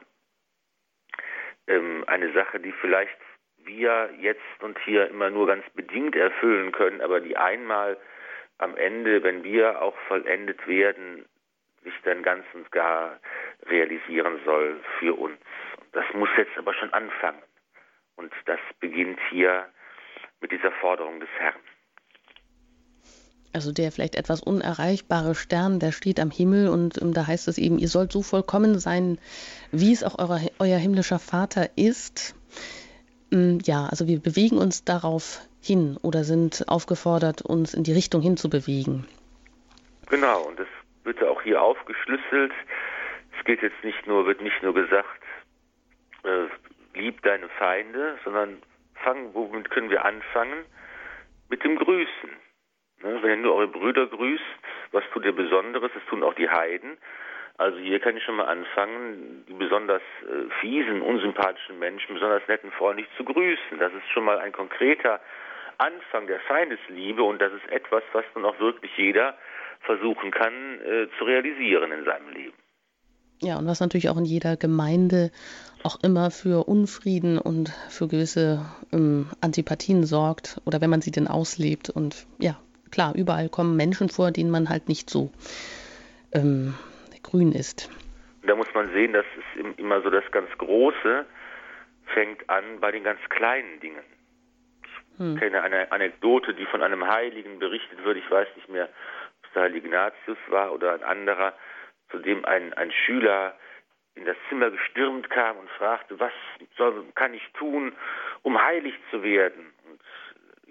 [1.68, 3.18] ähm, eine Sache, die vielleicht
[3.64, 7.98] wir jetzt und hier immer nur ganz bedingt erfüllen können, aber die einmal
[8.58, 11.26] am Ende, wenn wir auch vollendet werden,
[11.84, 13.20] sich dann ganz und gar
[13.66, 15.38] realisieren soll für uns.
[15.94, 17.42] Das muss jetzt aber schon anfangen.
[18.16, 19.68] Und das beginnt hier
[20.42, 21.60] mit dieser Forderung des Herrn.
[23.54, 27.58] Also der vielleicht etwas unerreichbare Stern, der steht am Himmel und ähm, da heißt es
[27.58, 29.18] eben, ihr sollt so vollkommen sein,
[29.72, 32.36] wie es auch euer, euer himmlischer Vater ist.
[33.32, 38.22] Mm, ja, also wir bewegen uns darauf hin oder sind aufgefordert, uns in die Richtung
[38.22, 39.06] hinzubewegen.
[40.10, 40.68] Genau, und das
[41.04, 42.54] wird ja auch hier aufgeschlüsselt.
[43.38, 45.22] Es geht jetzt nicht nur, wird nicht nur gesagt,
[46.24, 46.48] äh,
[46.98, 48.62] lieb deine Feinde, sondern
[48.96, 50.66] fangen, womit können wir anfangen?
[51.50, 52.30] Mit dem Grüßen.
[53.04, 53.20] Ne?
[53.22, 54.44] Wenn nur eure Brüder grüßt,
[54.92, 55.92] was tut ihr Besonderes?
[55.94, 56.98] Das tun auch die Heiden.
[57.58, 62.64] Also hier kann ich schon mal anfangen, die besonders äh, fiesen, unsympathischen Menschen besonders nett
[62.64, 63.78] und freundlich zu grüßen.
[63.78, 65.20] Das ist schon mal ein konkreter
[65.78, 69.36] Anfang der Feindesliebe und das ist etwas, was dann auch wirklich jeder
[69.82, 72.54] versuchen kann äh, zu realisieren in seinem Leben.
[73.42, 75.32] Ja, und was natürlich auch in jeder Gemeinde
[75.84, 81.28] auch immer für Unfrieden und für gewisse ähm, Antipathien sorgt oder wenn man sie denn
[81.28, 81.90] auslebt.
[81.90, 82.60] Und ja,
[82.92, 85.32] klar, überall kommen Menschen vor, denen man halt nicht so
[86.34, 86.76] ähm,
[87.24, 87.90] grün ist.
[88.44, 91.26] Da muss man sehen, dass es immer so das ganz Große
[92.14, 94.04] fängt an bei den ganz kleinen Dingen.
[95.18, 95.34] Hm.
[95.34, 98.18] Ich kenne eine Anekdote, die von einem Heiligen berichtet wird.
[98.18, 101.54] Ich weiß nicht mehr, ob es der Heilige Ignatius war oder ein anderer,
[102.10, 103.56] zu dem ein, ein Schüler
[104.16, 106.34] in das Zimmer gestürmt kam und fragte, was
[106.78, 107.94] soll, kann ich tun,
[108.42, 109.74] um heilig zu werden?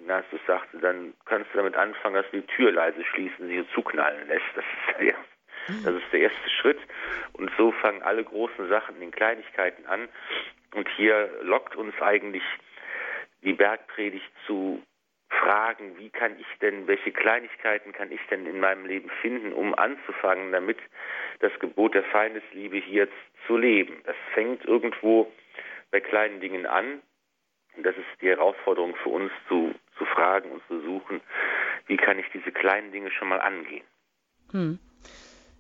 [0.01, 4.27] Ignatius sagte, dann kannst du damit anfangen, dass du die Tür leise schließen, sie zuknallen
[4.29, 4.45] lässt.
[4.55, 6.79] Das ist, der erste, das ist der erste Schritt.
[7.33, 10.09] Und so fangen alle großen Sachen in Kleinigkeiten an.
[10.75, 12.43] Und hier lockt uns eigentlich
[13.43, 14.83] die Bergpredigt zu
[15.29, 19.75] fragen, wie kann ich denn, welche Kleinigkeiten kann ich denn in meinem Leben finden, um
[19.75, 20.79] anzufangen, damit
[21.39, 23.09] das Gebot der Feindesliebe hier
[23.47, 24.03] zu leben.
[24.05, 25.33] Das fängt irgendwo
[25.91, 27.01] bei kleinen Dingen an.
[27.77, 31.21] Und das ist die Herausforderung für uns zu, zu fragen und zu suchen,
[31.87, 33.85] wie kann ich diese kleinen Dinge schon mal angehen.
[34.53, 34.79] Hm.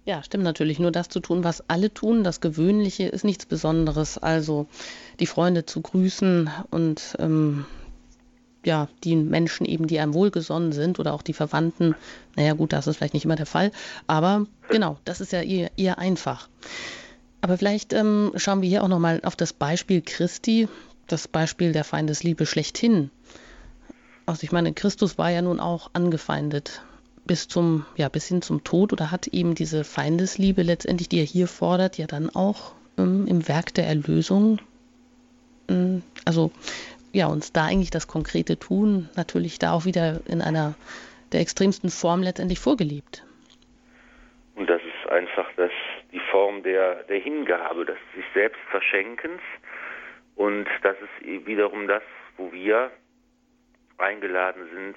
[0.07, 0.79] Ja, stimmt natürlich.
[0.79, 4.17] Nur das zu tun, was alle tun, das Gewöhnliche, ist nichts Besonderes.
[4.17, 4.67] Also
[5.21, 7.67] die Freunde zu grüßen und ähm,
[8.65, 11.95] ja, die Menschen eben, die einem wohlgesonnen sind oder auch die Verwandten.
[12.37, 13.73] Naja, gut, das ist vielleicht nicht immer der Fall.
[14.07, 16.49] Aber genau, das ist ja eher, eher einfach.
[17.43, 20.69] Aber vielleicht ähm, schauen wir hier auch nochmal auf das Beispiel Christi,
[21.07, 23.11] das Beispiel der Feindesliebe schlechthin.
[24.31, 26.85] Also ich meine, Christus war ja nun auch angefeindet
[27.27, 31.25] bis zum, ja, bis hin zum Tod oder hat eben diese Feindesliebe letztendlich, die er
[31.25, 34.61] hier fordert, ja dann auch ähm, im Werk der Erlösung,
[35.69, 36.53] ähm, also
[37.13, 40.75] ja, uns da eigentlich das konkrete Tun natürlich da auch wieder in einer
[41.33, 43.25] der extremsten Form letztendlich vorgelebt.
[44.55, 45.73] Und das ist einfach das,
[46.13, 49.41] die Form der, der Hingabe, des sich selbst Verschenkens.
[50.37, 52.03] Und das ist wiederum das,
[52.37, 52.93] wo wir
[54.01, 54.97] eingeladen sind,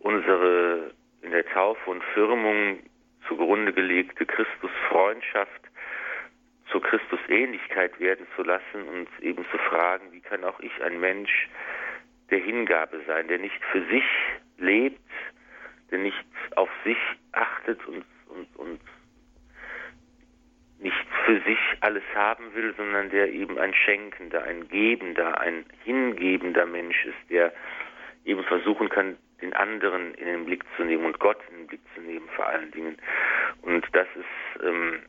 [0.00, 0.92] unsere
[1.22, 2.80] in der Taufe und Firmung
[3.28, 5.60] zugrunde gelegte Christusfreundschaft
[6.70, 11.48] zur Christusähnlichkeit werden zu lassen und eben zu fragen, wie kann auch ich ein Mensch
[12.30, 14.04] der Hingabe sein, der nicht für sich
[14.58, 15.00] lebt,
[15.90, 16.24] der nicht
[16.56, 16.98] auf sich
[17.32, 18.80] achtet und, und, und
[20.80, 26.66] nicht für sich alles haben will, sondern der eben ein schenkender, ein gebender, ein hingebender
[26.66, 27.52] Mensch ist, der
[28.24, 31.80] eben versuchen kann, den anderen in den Blick zu nehmen und Gott in den Blick
[31.94, 32.96] zu nehmen vor allen Dingen.
[33.62, 35.00] Und das ist ähm,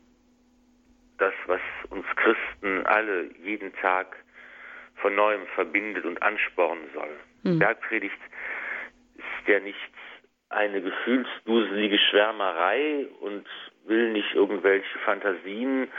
[1.18, 1.60] das, was
[1.90, 4.16] uns Christen alle jeden Tag
[4.96, 7.10] von neuem verbindet und anspornen soll.
[7.42, 7.58] Mhm.
[7.58, 8.18] Bergpredigt
[9.16, 9.78] ist ja nicht
[10.52, 13.46] eine gefühlsduselige Schwärmerei und
[13.84, 15.90] will nicht irgendwelche Fantasien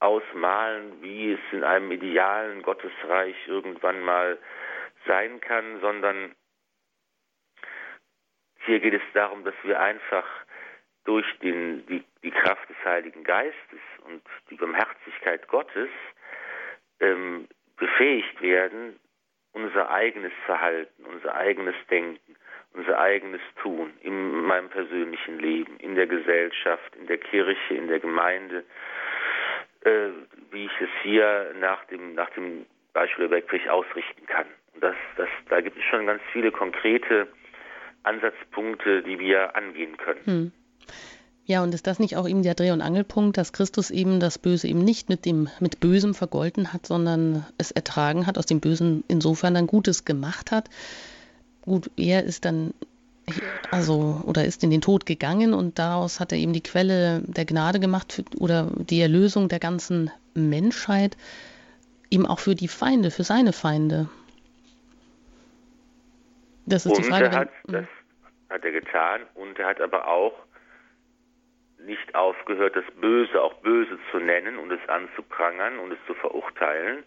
[0.00, 4.38] ausmalen, wie es in einem idealen Gottesreich irgendwann mal
[5.06, 6.34] sein kann, sondern
[8.64, 10.26] hier geht es darum, dass wir einfach
[11.04, 15.88] durch den, die, die Kraft des Heiligen Geistes und die Barmherzigkeit Gottes
[17.00, 19.00] ähm, befähigt werden,
[19.52, 22.27] unser eigenes Verhalten, unser eigenes Denken,
[22.78, 27.98] unser eigenes Tun in meinem persönlichen Leben, in der Gesellschaft, in der Kirche, in der
[27.98, 28.64] Gemeinde,
[29.84, 30.08] äh,
[30.52, 34.46] wie ich es hier nach dem, nach dem Beispiel der Bergpredigt ausrichten kann.
[34.74, 37.26] Und das, das, da gibt es schon ganz viele konkrete
[38.04, 40.20] Ansatzpunkte, die wir angehen können.
[40.24, 40.52] Hm.
[41.44, 44.38] Ja, und ist das nicht auch eben der Dreh- und Angelpunkt, dass Christus eben das
[44.38, 48.60] Böse eben nicht mit dem mit Bösem vergolten hat, sondern es ertragen hat, aus dem
[48.60, 50.68] Bösen insofern dann Gutes gemacht hat?
[51.62, 52.72] Gut, er ist dann
[53.70, 57.44] also oder ist in den Tod gegangen und daraus hat er eben die Quelle der
[57.44, 61.16] Gnade gemacht für, oder die Erlösung der ganzen Menschheit,
[62.10, 64.08] eben auch für die Feinde, für seine Feinde.
[66.66, 67.26] Das ist und die Frage.
[67.26, 67.86] Er hat, wenn, das
[68.50, 70.34] hat er getan und er hat aber auch
[71.84, 77.04] nicht aufgehört, das Böse auch böse zu nennen und es anzuprangern und es zu verurteilen.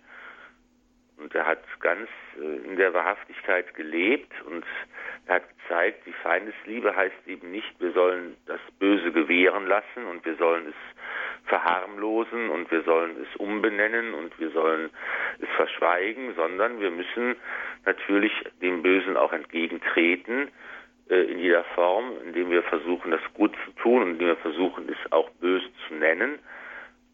[1.22, 2.10] Und er hat ganz
[2.40, 4.66] äh, in der Wahrhaftigkeit gelebt und
[5.28, 10.26] er hat gezeigt, die Feindesliebe heißt eben nicht, wir sollen das Böse gewähren lassen und
[10.26, 14.90] wir sollen es verharmlosen und wir sollen es umbenennen und wir sollen
[15.40, 17.36] es verschweigen, sondern wir müssen
[17.86, 20.50] natürlich dem Bösen auch entgegentreten
[21.10, 24.90] äh, in jeder Form, indem wir versuchen, das gut zu tun und indem wir versuchen,
[24.90, 26.40] es auch böse zu nennen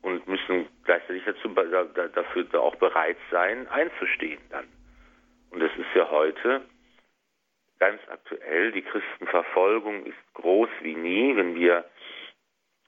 [0.08, 4.66] und müssen gleichzeitig dazu, dafür auch bereit sein, einzustehen dann.
[5.51, 6.62] Und es ist ja heute
[7.78, 11.84] ganz aktuell, die Christenverfolgung ist groß wie nie, wenn wir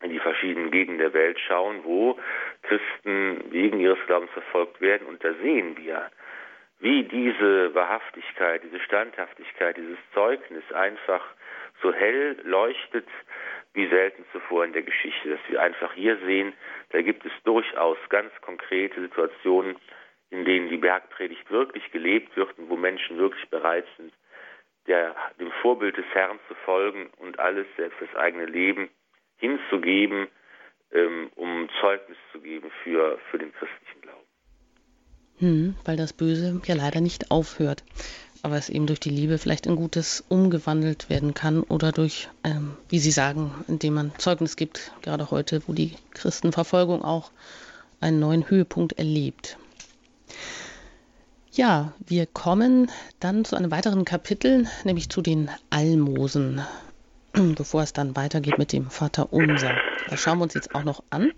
[0.02, 2.18] in die verschiedenen Gegenden der Welt schauen, wo
[2.62, 5.06] Christen wegen ihres Glaubens verfolgt werden.
[5.06, 6.10] Und da sehen wir,
[6.80, 11.26] wie diese Wahrhaftigkeit, diese Standhaftigkeit, dieses Zeugnis einfach
[11.82, 13.08] so hell leuchtet
[13.74, 16.54] wie selten zuvor in der Geschichte, dass wir einfach hier sehen,
[16.90, 19.76] da gibt es durchaus ganz konkrete Situationen,
[20.32, 24.14] in denen die Bergpredigt wirklich gelebt wird und wo Menschen wirklich bereit sind,
[24.88, 28.90] der, dem Vorbild des Herrn zu folgen und alles, selbst das eigene Leben,
[29.38, 30.28] hinzugeben,
[30.92, 34.20] ähm, um Zeugnis zu geben für, für den christlichen Glauben.
[35.38, 37.84] Hm, weil das Böse ja leider nicht aufhört,
[38.42, 42.74] aber es eben durch die Liebe vielleicht in Gutes umgewandelt werden kann oder durch, ähm,
[42.88, 47.32] wie Sie sagen, indem man Zeugnis gibt, gerade heute, wo die Christenverfolgung auch
[48.00, 49.58] einen neuen Höhepunkt erlebt.
[51.52, 56.62] Ja, wir kommen dann zu einem weiteren Kapitel, nämlich zu den Almosen,
[57.34, 59.74] bevor es dann weitergeht mit dem Vater Unser.
[60.10, 61.32] Das schauen wir uns jetzt auch noch an.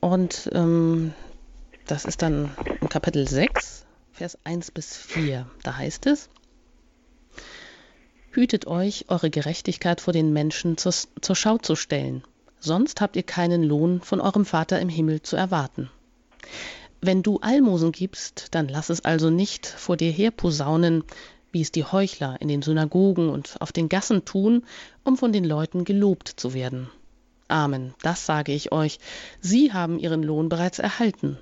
[0.00, 1.12] Und ähm,
[1.86, 2.50] das ist dann
[2.88, 3.84] Kapitel 6,
[4.20, 5.46] Vers 1 bis 4.
[5.62, 6.28] Da heißt es,
[8.32, 12.22] Hütet euch, eure Gerechtigkeit vor den Menschen zur, zur Schau zu stellen,
[12.58, 15.88] sonst habt ihr keinen Lohn von eurem Vater im Himmel zu erwarten.
[17.00, 21.02] Wenn du Almosen gibst, dann lass es also nicht vor dir her posaunen,
[21.50, 24.66] wie es die Heuchler in den Synagogen und auf den Gassen tun,
[25.02, 26.90] um von den Leuten gelobt zu werden.
[27.48, 28.98] Amen, das sage ich euch,
[29.40, 31.38] sie haben ihren Lohn bereits erhalten.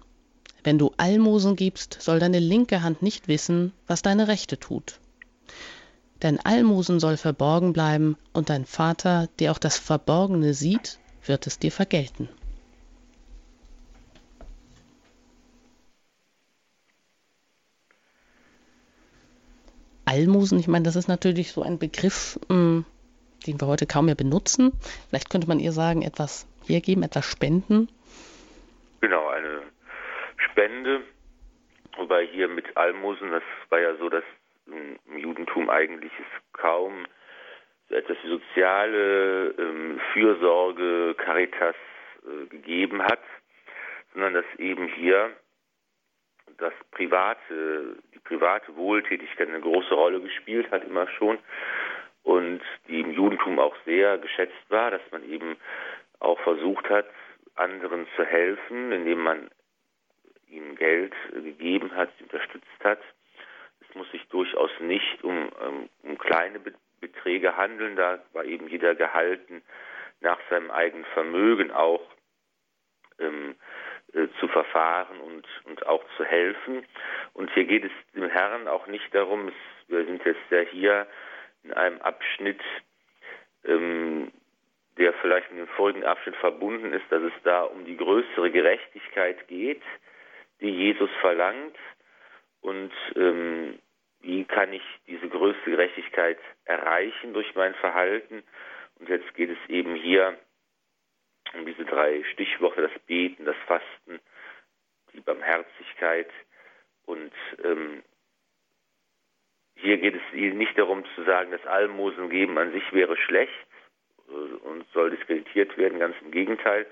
[0.69, 5.01] Wenn du Almosen gibst, soll deine linke Hand nicht wissen, was deine rechte tut.
[6.21, 11.59] Dein Almosen soll verborgen bleiben, und dein Vater, der auch das Verborgene sieht, wird es
[11.59, 12.29] dir vergelten.
[20.05, 22.85] Almosen, ich meine, das ist natürlich so ein Begriff, hm,
[23.47, 24.73] den wir heute kaum mehr benutzen.
[25.09, 27.89] Vielleicht könnte man ihr sagen, etwas hergeben, etwas spenden.
[29.01, 29.63] Genau, eine
[30.59, 31.03] Spende.
[31.97, 34.25] Wobei hier mit Almosen, das war ja so, dass
[34.67, 37.07] im Judentum eigentlich es kaum
[37.89, 41.77] so etwas wie soziale ähm, Fürsorge, Caritas
[42.25, 43.21] äh, gegeben hat,
[44.13, 45.31] sondern dass eben hier
[46.59, 51.39] das private, die private Wohltätigkeit eine große Rolle gespielt hat, immer schon.
[52.25, 55.57] Und die im Judentum auch sehr geschätzt war, dass man eben
[56.19, 57.07] auch versucht hat,
[57.55, 59.51] anderen zu helfen, indem man
[60.51, 63.01] ihnen Geld gegeben hat, unterstützt hat.
[63.81, 66.61] Es muss sich durchaus nicht um, um, um kleine
[67.01, 69.63] Beträge handeln, da war eben jeder gehalten,
[70.21, 72.03] nach seinem eigenen Vermögen auch
[73.19, 73.55] ähm,
[74.13, 76.85] äh, zu verfahren und, und auch zu helfen.
[77.35, 79.55] Und hier geht es dem Herrn auch nicht darum, es,
[79.89, 81.07] wir sind jetzt ja hier
[81.63, 82.61] in einem Abschnitt,
[83.65, 84.33] ähm,
[84.97, 89.47] der vielleicht mit dem vorigen Abschnitt verbunden ist, dass es da um die größere Gerechtigkeit
[89.49, 89.83] geht,
[90.61, 91.77] die Jesus verlangt.
[92.61, 93.79] Und ähm,
[94.21, 98.43] wie kann ich diese größte Gerechtigkeit erreichen durch mein Verhalten?
[98.99, 100.39] Und jetzt geht es eben hier
[101.55, 104.21] um diese drei Stichworte, das Beten, das Fasten,
[105.13, 106.31] die Barmherzigkeit.
[107.07, 107.33] Und
[107.65, 108.03] ähm,
[109.77, 113.53] hier geht es nicht darum zu sagen, dass Almosen geben an sich wäre schlecht
[114.29, 116.87] äh, und soll diskreditiert werden, ganz im Gegenteil,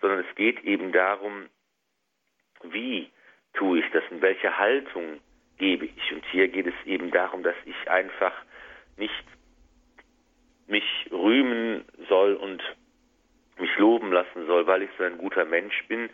[0.00, 1.48] sondern es geht eben darum,
[2.64, 3.10] wie
[3.54, 5.20] tue ich das, in welcher Haltung
[5.58, 6.12] gebe ich.
[6.12, 8.34] Und hier geht es eben darum, dass ich einfach
[8.96, 9.24] nicht
[10.66, 12.62] mich rühmen soll und
[13.58, 16.08] mich loben lassen soll, weil ich so ein guter Mensch bin,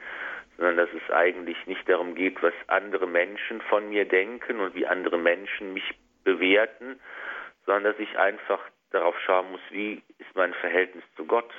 [0.56, 4.86] sondern dass es eigentlich nicht darum geht, was andere Menschen von mir denken und wie
[4.86, 5.94] andere Menschen mich
[6.24, 6.98] bewerten,
[7.64, 11.52] sondern dass ich einfach darauf schauen muss, wie ist mein Verhältnis zu Gott.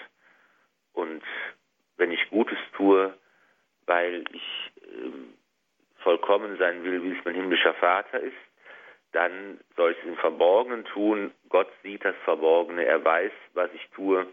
[0.94, 1.24] Und
[1.98, 3.14] wenn ich Gutes tue,
[3.86, 4.72] weil ich
[5.98, 8.38] vollkommen sein will, wie es mein himmlischer Vater ist,
[9.12, 11.32] dann soll ich es im Verborgenen tun.
[11.50, 14.28] Gott sieht das Verborgene, er weiß, was ich tue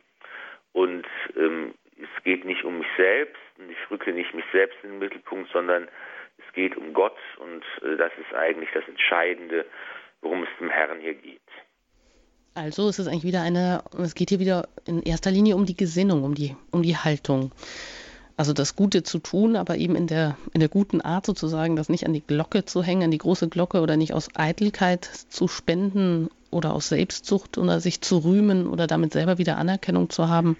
[0.72, 4.90] und ähm, es geht nicht um mich selbst und ich rücke nicht mich selbst in
[4.90, 5.88] den Mittelpunkt, sondern
[6.36, 9.64] es geht um Gott und äh, das ist eigentlich das Entscheidende,
[10.20, 11.40] worum es dem Herrn hier geht.
[12.54, 15.76] Also es ist eigentlich wieder eine, es geht hier wieder in erster Linie um die
[15.76, 17.52] Gesinnung, um die, um die Haltung.
[18.36, 21.88] Also das Gute zu tun, aber eben in der, in der guten Art sozusagen, das
[21.88, 25.48] nicht an die Glocke zu hängen, an die große Glocke oder nicht aus Eitelkeit zu
[25.48, 30.58] spenden oder aus Selbstsucht oder sich zu rühmen oder damit selber wieder Anerkennung zu haben.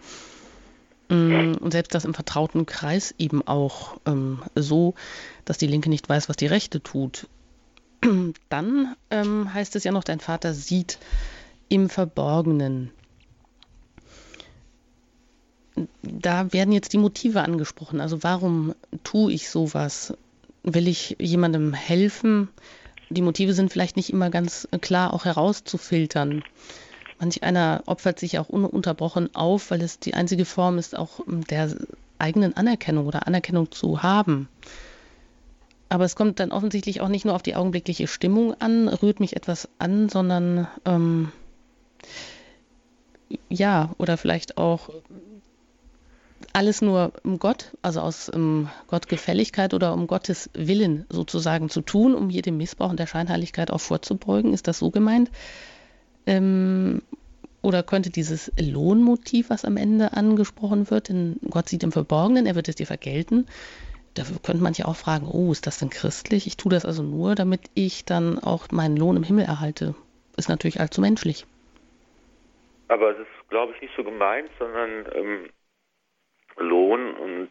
[1.11, 4.95] Mm, und selbst das im vertrauten Kreis eben auch ähm, so,
[5.45, 7.29] dass die Linke nicht weiß, was die Rechte tut.
[8.49, 10.99] Dann ähm, heißt es ja noch, dein Vater sieht
[11.69, 12.91] im Verborgenen.
[16.03, 18.01] Da werden jetzt die Motive angesprochen.
[18.01, 18.75] Also warum
[19.05, 20.15] tue ich sowas?
[20.63, 22.49] Will ich jemandem helfen?
[23.09, 26.43] die Motive sind vielleicht nicht immer ganz klar auch herauszufiltern.
[27.19, 31.75] Manch einer opfert sich auch ununterbrochen auf, weil es die einzige Form ist, auch der
[32.19, 34.49] eigenen Anerkennung oder Anerkennung zu haben.
[35.89, 39.37] Aber es kommt dann offensichtlich auch nicht nur auf die augenblickliche Stimmung an, rührt mich
[39.37, 41.31] etwas an, sondern ähm,
[43.49, 44.91] ja, oder vielleicht auch
[46.57, 52.15] alles nur um Gott, also aus um Gottgefälligkeit oder um Gottes Willen sozusagen zu tun,
[52.15, 54.55] um jedem Missbrauch und der Scheinheiligkeit auch vorzubeugen?
[54.55, 55.31] Ist das so gemeint?
[56.25, 57.03] Ähm,
[57.61, 62.55] oder könnte dieses Lohnmotiv, was am Ende angesprochen wird, denn Gott sieht im Verborgenen, er
[62.55, 63.47] wird es dir vergelten,
[64.15, 66.47] da könnte man ja auch fragen, oh, ist das denn christlich?
[66.47, 69.95] Ich tue das also nur, damit ich dann auch meinen Lohn im Himmel erhalte.
[70.39, 71.45] Ist natürlich allzu menschlich.
[72.89, 75.51] Aber es ist, glaube ich, nicht so gemeint, sondern ähm,
[76.59, 77.51] Lohn und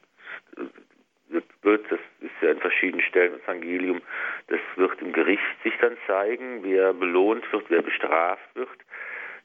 [0.58, 4.02] äh, wird, das ist ja in verschiedenen Stellen im Evangelium,
[4.48, 8.70] das wird im Gericht sich dann zeigen, wer belohnt wird, wer bestraft wird.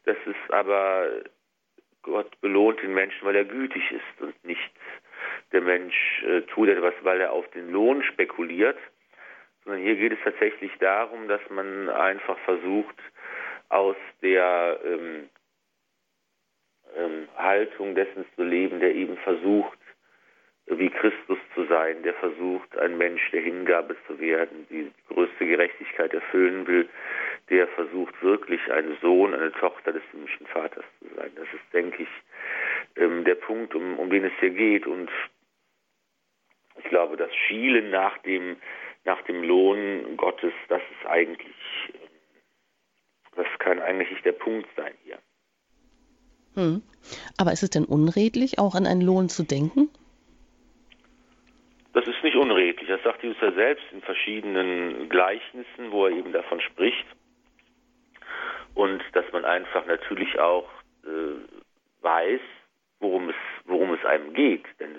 [0.04, 1.08] Das ist aber,
[2.02, 4.70] Gott belohnt den Menschen, weil er gütig ist und nicht
[5.52, 8.78] der Mensch äh, tut etwas, weil er auf den Lohn spekuliert,
[9.64, 12.96] sondern hier geht es tatsächlich darum, dass man einfach versucht,
[13.68, 15.28] aus der ähm,
[16.96, 19.78] ähm, Haltung dessen zu leben, der eben versucht,
[20.66, 26.14] wie Christus zu sein, der versucht, ein Mensch der Hingabe zu werden, die größte Gerechtigkeit
[26.14, 26.88] erfüllen will,
[27.48, 31.32] der versucht wirklich ein Sohn, eine Tochter des himmlischen Vaters zu sein.
[31.34, 32.08] Das ist, denke ich,
[32.96, 34.86] ähm, der Punkt, um, um den es hier geht.
[34.86, 35.10] Und
[36.78, 38.56] ich glaube, das Schielen nach dem,
[39.04, 41.56] nach dem Lohn Gottes, das ist eigentlich,
[41.94, 42.10] ähm,
[43.34, 45.18] das kann eigentlich nicht der Punkt sein hier.
[46.54, 46.82] Hm.
[47.38, 49.88] Aber ist es denn unredlich, auch an einen Lohn zu denken?
[51.92, 52.88] Das ist nicht unredlich.
[52.88, 57.06] Das sagt Jesus ja selbst in verschiedenen Gleichnissen, wo er eben davon spricht.
[58.74, 60.68] Und dass man einfach natürlich auch
[61.04, 62.40] äh, weiß,
[63.00, 64.64] worum es, worum es einem geht.
[64.78, 64.96] Denn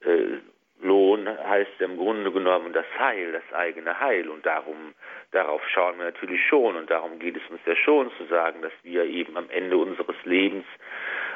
[0.00, 0.38] es, äh,
[0.80, 4.28] Lohn heißt im Grunde genommen das Heil, das eigene Heil.
[4.28, 4.94] Und darum,
[5.32, 6.76] darauf schauen wir natürlich schon.
[6.76, 10.16] Und darum geht es uns ja schon zu sagen, dass wir eben am Ende unseres
[10.24, 10.64] Lebens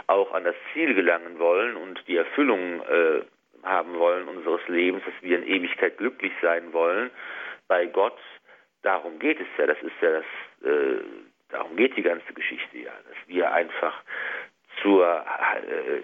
[0.07, 3.23] auch an das Ziel gelangen wollen und die Erfüllung äh,
[3.63, 7.11] haben wollen unseres Lebens, dass wir in Ewigkeit glücklich sein wollen
[7.69, 8.19] bei Gott.
[8.83, 9.67] Darum geht es ja.
[9.67, 11.03] Das ist ja das, äh,
[11.51, 14.03] darum geht die ganze Geschichte ja, dass wir einfach
[14.83, 16.01] zur äh,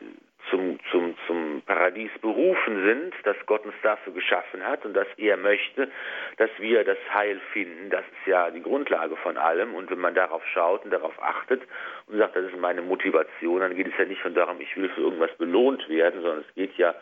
[0.51, 5.37] zum, zum, zum Paradies berufen sind, dass Gott uns dafür geschaffen hat und dass er
[5.37, 5.91] möchte,
[6.37, 7.91] dass wir das Heil finden.
[7.91, 9.75] Das ist ja die Grundlage von allem.
[9.75, 11.63] Und wenn man darauf schaut und darauf achtet
[12.07, 14.89] und sagt, das ist meine Motivation, dann geht es ja nicht nur darum, ich will
[14.91, 16.95] für irgendwas belohnt werden, sondern es geht ja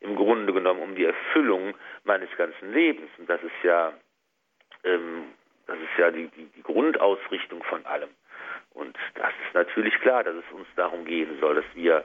[0.00, 1.74] im Grunde genommen um die Erfüllung
[2.04, 3.10] meines ganzen Lebens.
[3.18, 3.92] Und das ist ja,
[4.84, 5.24] ähm,
[5.66, 8.10] das ist ja die, die, die Grundausrichtung von allem.
[8.74, 12.04] Und das ist natürlich klar, dass es uns darum gehen soll, dass wir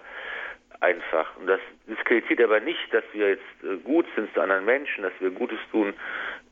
[0.80, 1.36] einfach.
[1.38, 5.14] Und das diskreditiert aber nicht, dass wir jetzt äh, gut sind zu anderen Menschen, dass
[5.20, 5.94] wir Gutes tun.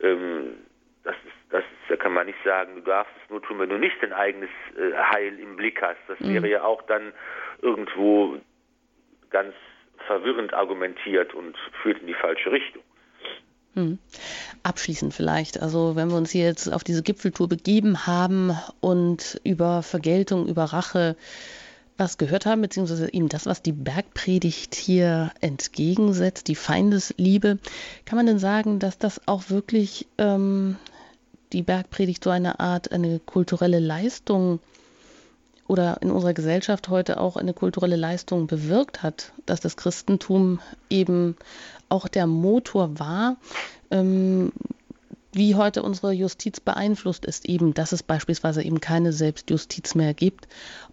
[0.02, 0.56] Ähm,
[1.04, 3.70] das ist, das ist, da kann man nicht sagen, du darfst es nur tun, wenn
[3.70, 6.00] du nicht dein eigenes äh, Heil im Blick hast.
[6.08, 6.34] Das mhm.
[6.34, 7.14] wäre ja auch dann
[7.62, 8.38] irgendwo
[9.30, 9.54] ganz
[10.06, 12.84] verwirrend argumentiert und führt in die falsche Richtung.
[13.74, 14.00] Hm.
[14.64, 19.84] Abschließend vielleicht, also wenn wir uns hier jetzt auf diese Gipfeltour begeben haben und über
[19.84, 21.16] Vergeltung, über Rache
[21.98, 27.58] was gehört haben, beziehungsweise eben das, was die Bergpredigt hier entgegensetzt, die Feindesliebe,
[28.06, 30.78] kann man denn sagen, dass das auch wirklich ähm,
[31.54, 34.60] die Bergpredigt so eine Art, eine kulturelle Leistung
[35.68, 41.36] oder in unserer Gesellschaft heute auch eine kulturelle Leistung bewirkt hat, dass das Christentum eben
[41.90, 43.38] auch der Motor war,
[43.92, 44.52] ähm,
[45.34, 50.48] wie heute unsere Justiz beeinflusst ist, eben, dass es beispielsweise eben keine Selbstjustiz mehr gibt.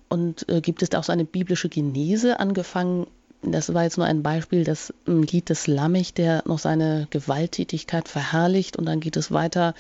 [0.09, 3.07] Und äh, gibt es da auch so eine biblische Genese angefangen?
[3.43, 8.77] Das war jetzt nur ein Beispiel, das Lied des Lammich, der noch seine Gewalttätigkeit verherrlicht.
[8.77, 9.75] Und dann geht es weiter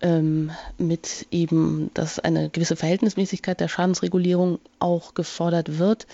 [0.00, 6.06] ähm, mit eben, dass eine gewisse Verhältnismäßigkeit der Schadensregulierung auch gefordert wird.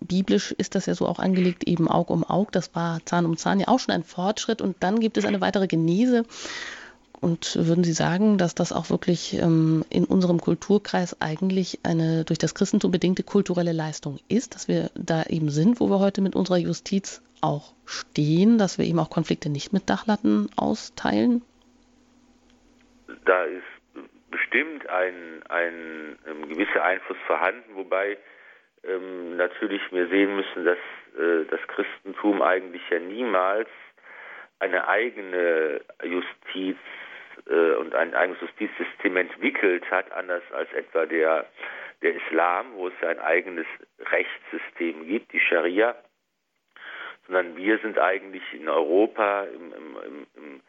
[0.00, 2.52] Biblisch ist das ja so auch angelegt, eben Aug um Aug.
[2.52, 4.60] Das war Zahn um Zahn ja auch schon ein Fortschritt.
[4.62, 6.24] Und dann gibt es eine weitere Genese.
[7.20, 12.38] Und würden Sie sagen, dass das auch wirklich ähm, in unserem Kulturkreis eigentlich eine durch
[12.38, 16.36] das Christentum bedingte kulturelle Leistung ist, dass wir da eben sind, wo wir heute mit
[16.36, 21.42] unserer Justiz auch stehen, dass wir eben auch Konflikte nicht mit Dachlatten austeilen?
[23.24, 23.62] Da ist
[24.30, 28.16] bestimmt ein, ein, ein ähm, gewisser Einfluss vorhanden, wobei
[28.84, 30.78] ähm, natürlich wir sehen müssen, dass
[31.18, 33.68] äh, das Christentum eigentlich ja niemals
[34.60, 36.76] eine eigene Justiz
[37.46, 41.46] äh, und ein eigenes Justizsystem entwickelt hat, anders als etwa der,
[42.02, 43.66] der Islam, wo es ja ein eigenes
[43.98, 45.96] Rechtssystem gibt, die Scharia,
[47.26, 50.60] sondern wir sind eigentlich in Europa im, im, im,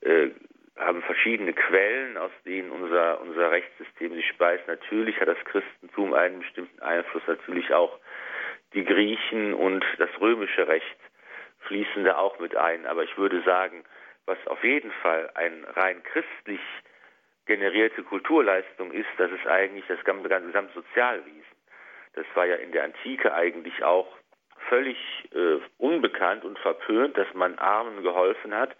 [0.00, 0.30] äh,
[0.76, 4.66] haben verschiedene Quellen, aus denen unser, unser Rechtssystem sich speist.
[4.66, 7.98] Natürlich hat das Christentum einen bestimmten Einfluss, natürlich auch
[8.72, 10.96] die Griechen und das römische Recht
[11.60, 12.86] fließen da auch mit ein.
[12.86, 13.84] Aber ich würde sagen,
[14.26, 16.60] was auf jeden Fall ein rein christlich
[17.46, 21.56] generierte Kulturleistung ist, das ist eigentlich das ganze gesamte Sozialwesen.
[22.14, 24.06] Das war ja in der Antike eigentlich auch
[24.68, 24.96] völlig
[25.32, 28.76] äh, unbekannt und verpönt, dass man Armen geholfen hat.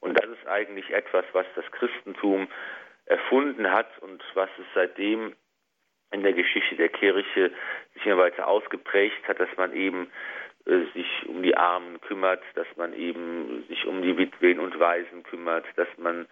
[0.00, 2.48] Und das ist eigentlich etwas, was das Christentum
[3.06, 5.34] erfunden hat und was es seitdem
[6.10, 7.52] in der Geschichte der Kirche
[7.94, 10.10] sich immer weiter ausgeprägt hat, dass man eben
[10.68, 15.64] sich um die Armen kümmert, dass man eben sich um die Witwen und Waisen kümmert,
[15.76, 16.26] dass man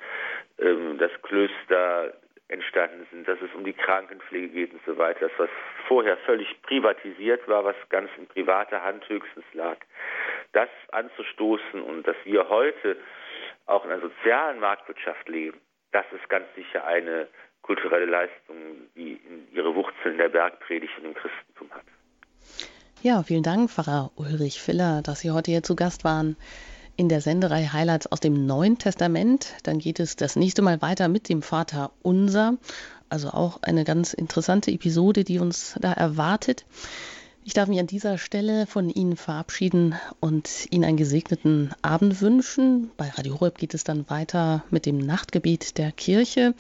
[0.58, 2.12] ähm, das Klöster
[2.48, 5.28] entstanden sind, dass es um die Krankenpflege geht und so weiter.
[5.28, 5.50] Das, was
[5.88, 9.78] vorher völlig privatisiert war, was ganz in privater Hand höchstens lag,
[10.52, 12.96] das anzustoßen und dass wir heute
[13.64, 15.58] auch in einer sozialen Marktwirtschaft leben,
[15.92, 17.26] das ist ganz sicher eine
[17.62, 19.20] kulturelle Leistung, die
[19.52, 21.84] ihre Wurzeln in der Bergpredigt und im Christentum hat.
[23.02, 26.36] Ja, vielen Dank, Pfarrer Ulrich Filler, dass Sie heute hier zu Gast waren
[26.96, 29.48] in der Sendereihe Highlights aus dem Neuen Testament.
[29.64, 32.56] Dann geht es das nächste Mal weiter mit dem Vater Unser.
[33.10, 36.64] Also auch eine ganz interessante Episode, die uns da erwartet.
[37.44, 42.90] Ich darf mich an dieser Stelle von Ihnen verabschieden und Ihnen einen gesegneten Abend wünschen.
[42.96, 46.54] Bei Radio Horeb geht es dann weiter mit dem Nachtgebet der Kirche.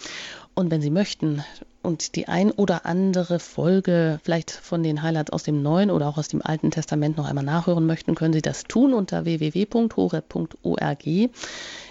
[0.54, 1.42] Und wenn Sie möchten
[1.86, 6.18] und die ein oder andere Folge vielleicht von den Highlights aus dem Neuen oder auch
[6.18, 11.06] aus dem Alten Testament noch einmal nachhören möchten, können Sie das tun unter www.horeb.org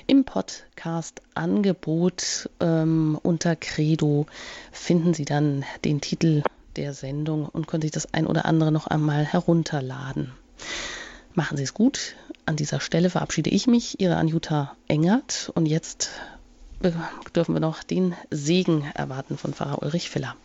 [0.08, 4.26] im Podcast-Angebot ähm, unter Credo
[4.72, 6.44] finden Sie dann den Titel
[6.76, 10.34] der Sendung und können sich das ein oder andere noch einmal herunterladen.
[11.34, 12.16] Machen Sie es gut.
[12.46, 15.52] An dieser Stelle verabschiede ich mich, Ihre Anjuta Engert.
[15.56, 16.12] Und jetzt
[17.36, 20.36] dürfen wir noch den Segen erwarten von Pfarrer Ulrich Filler.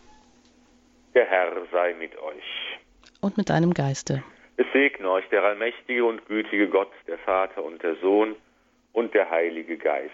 [1.14, 2.78] Der Herr sei mit euch.
[3.20, 4.22] Und mit deinem Geiste.
[4.56, 8.36] Es segne euch der allmächtige und gütige Gott, der Vater und der Sohn
[8.92, 10.12] und der Heilige Geist.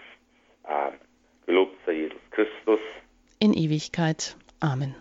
[0.63, 0.99] Amen.
[1.45, 2.79] Gelobt sei Jesus Christus.
[3.39, 4.35] In Ewigkeit.
[4.59, 4.95] Amen.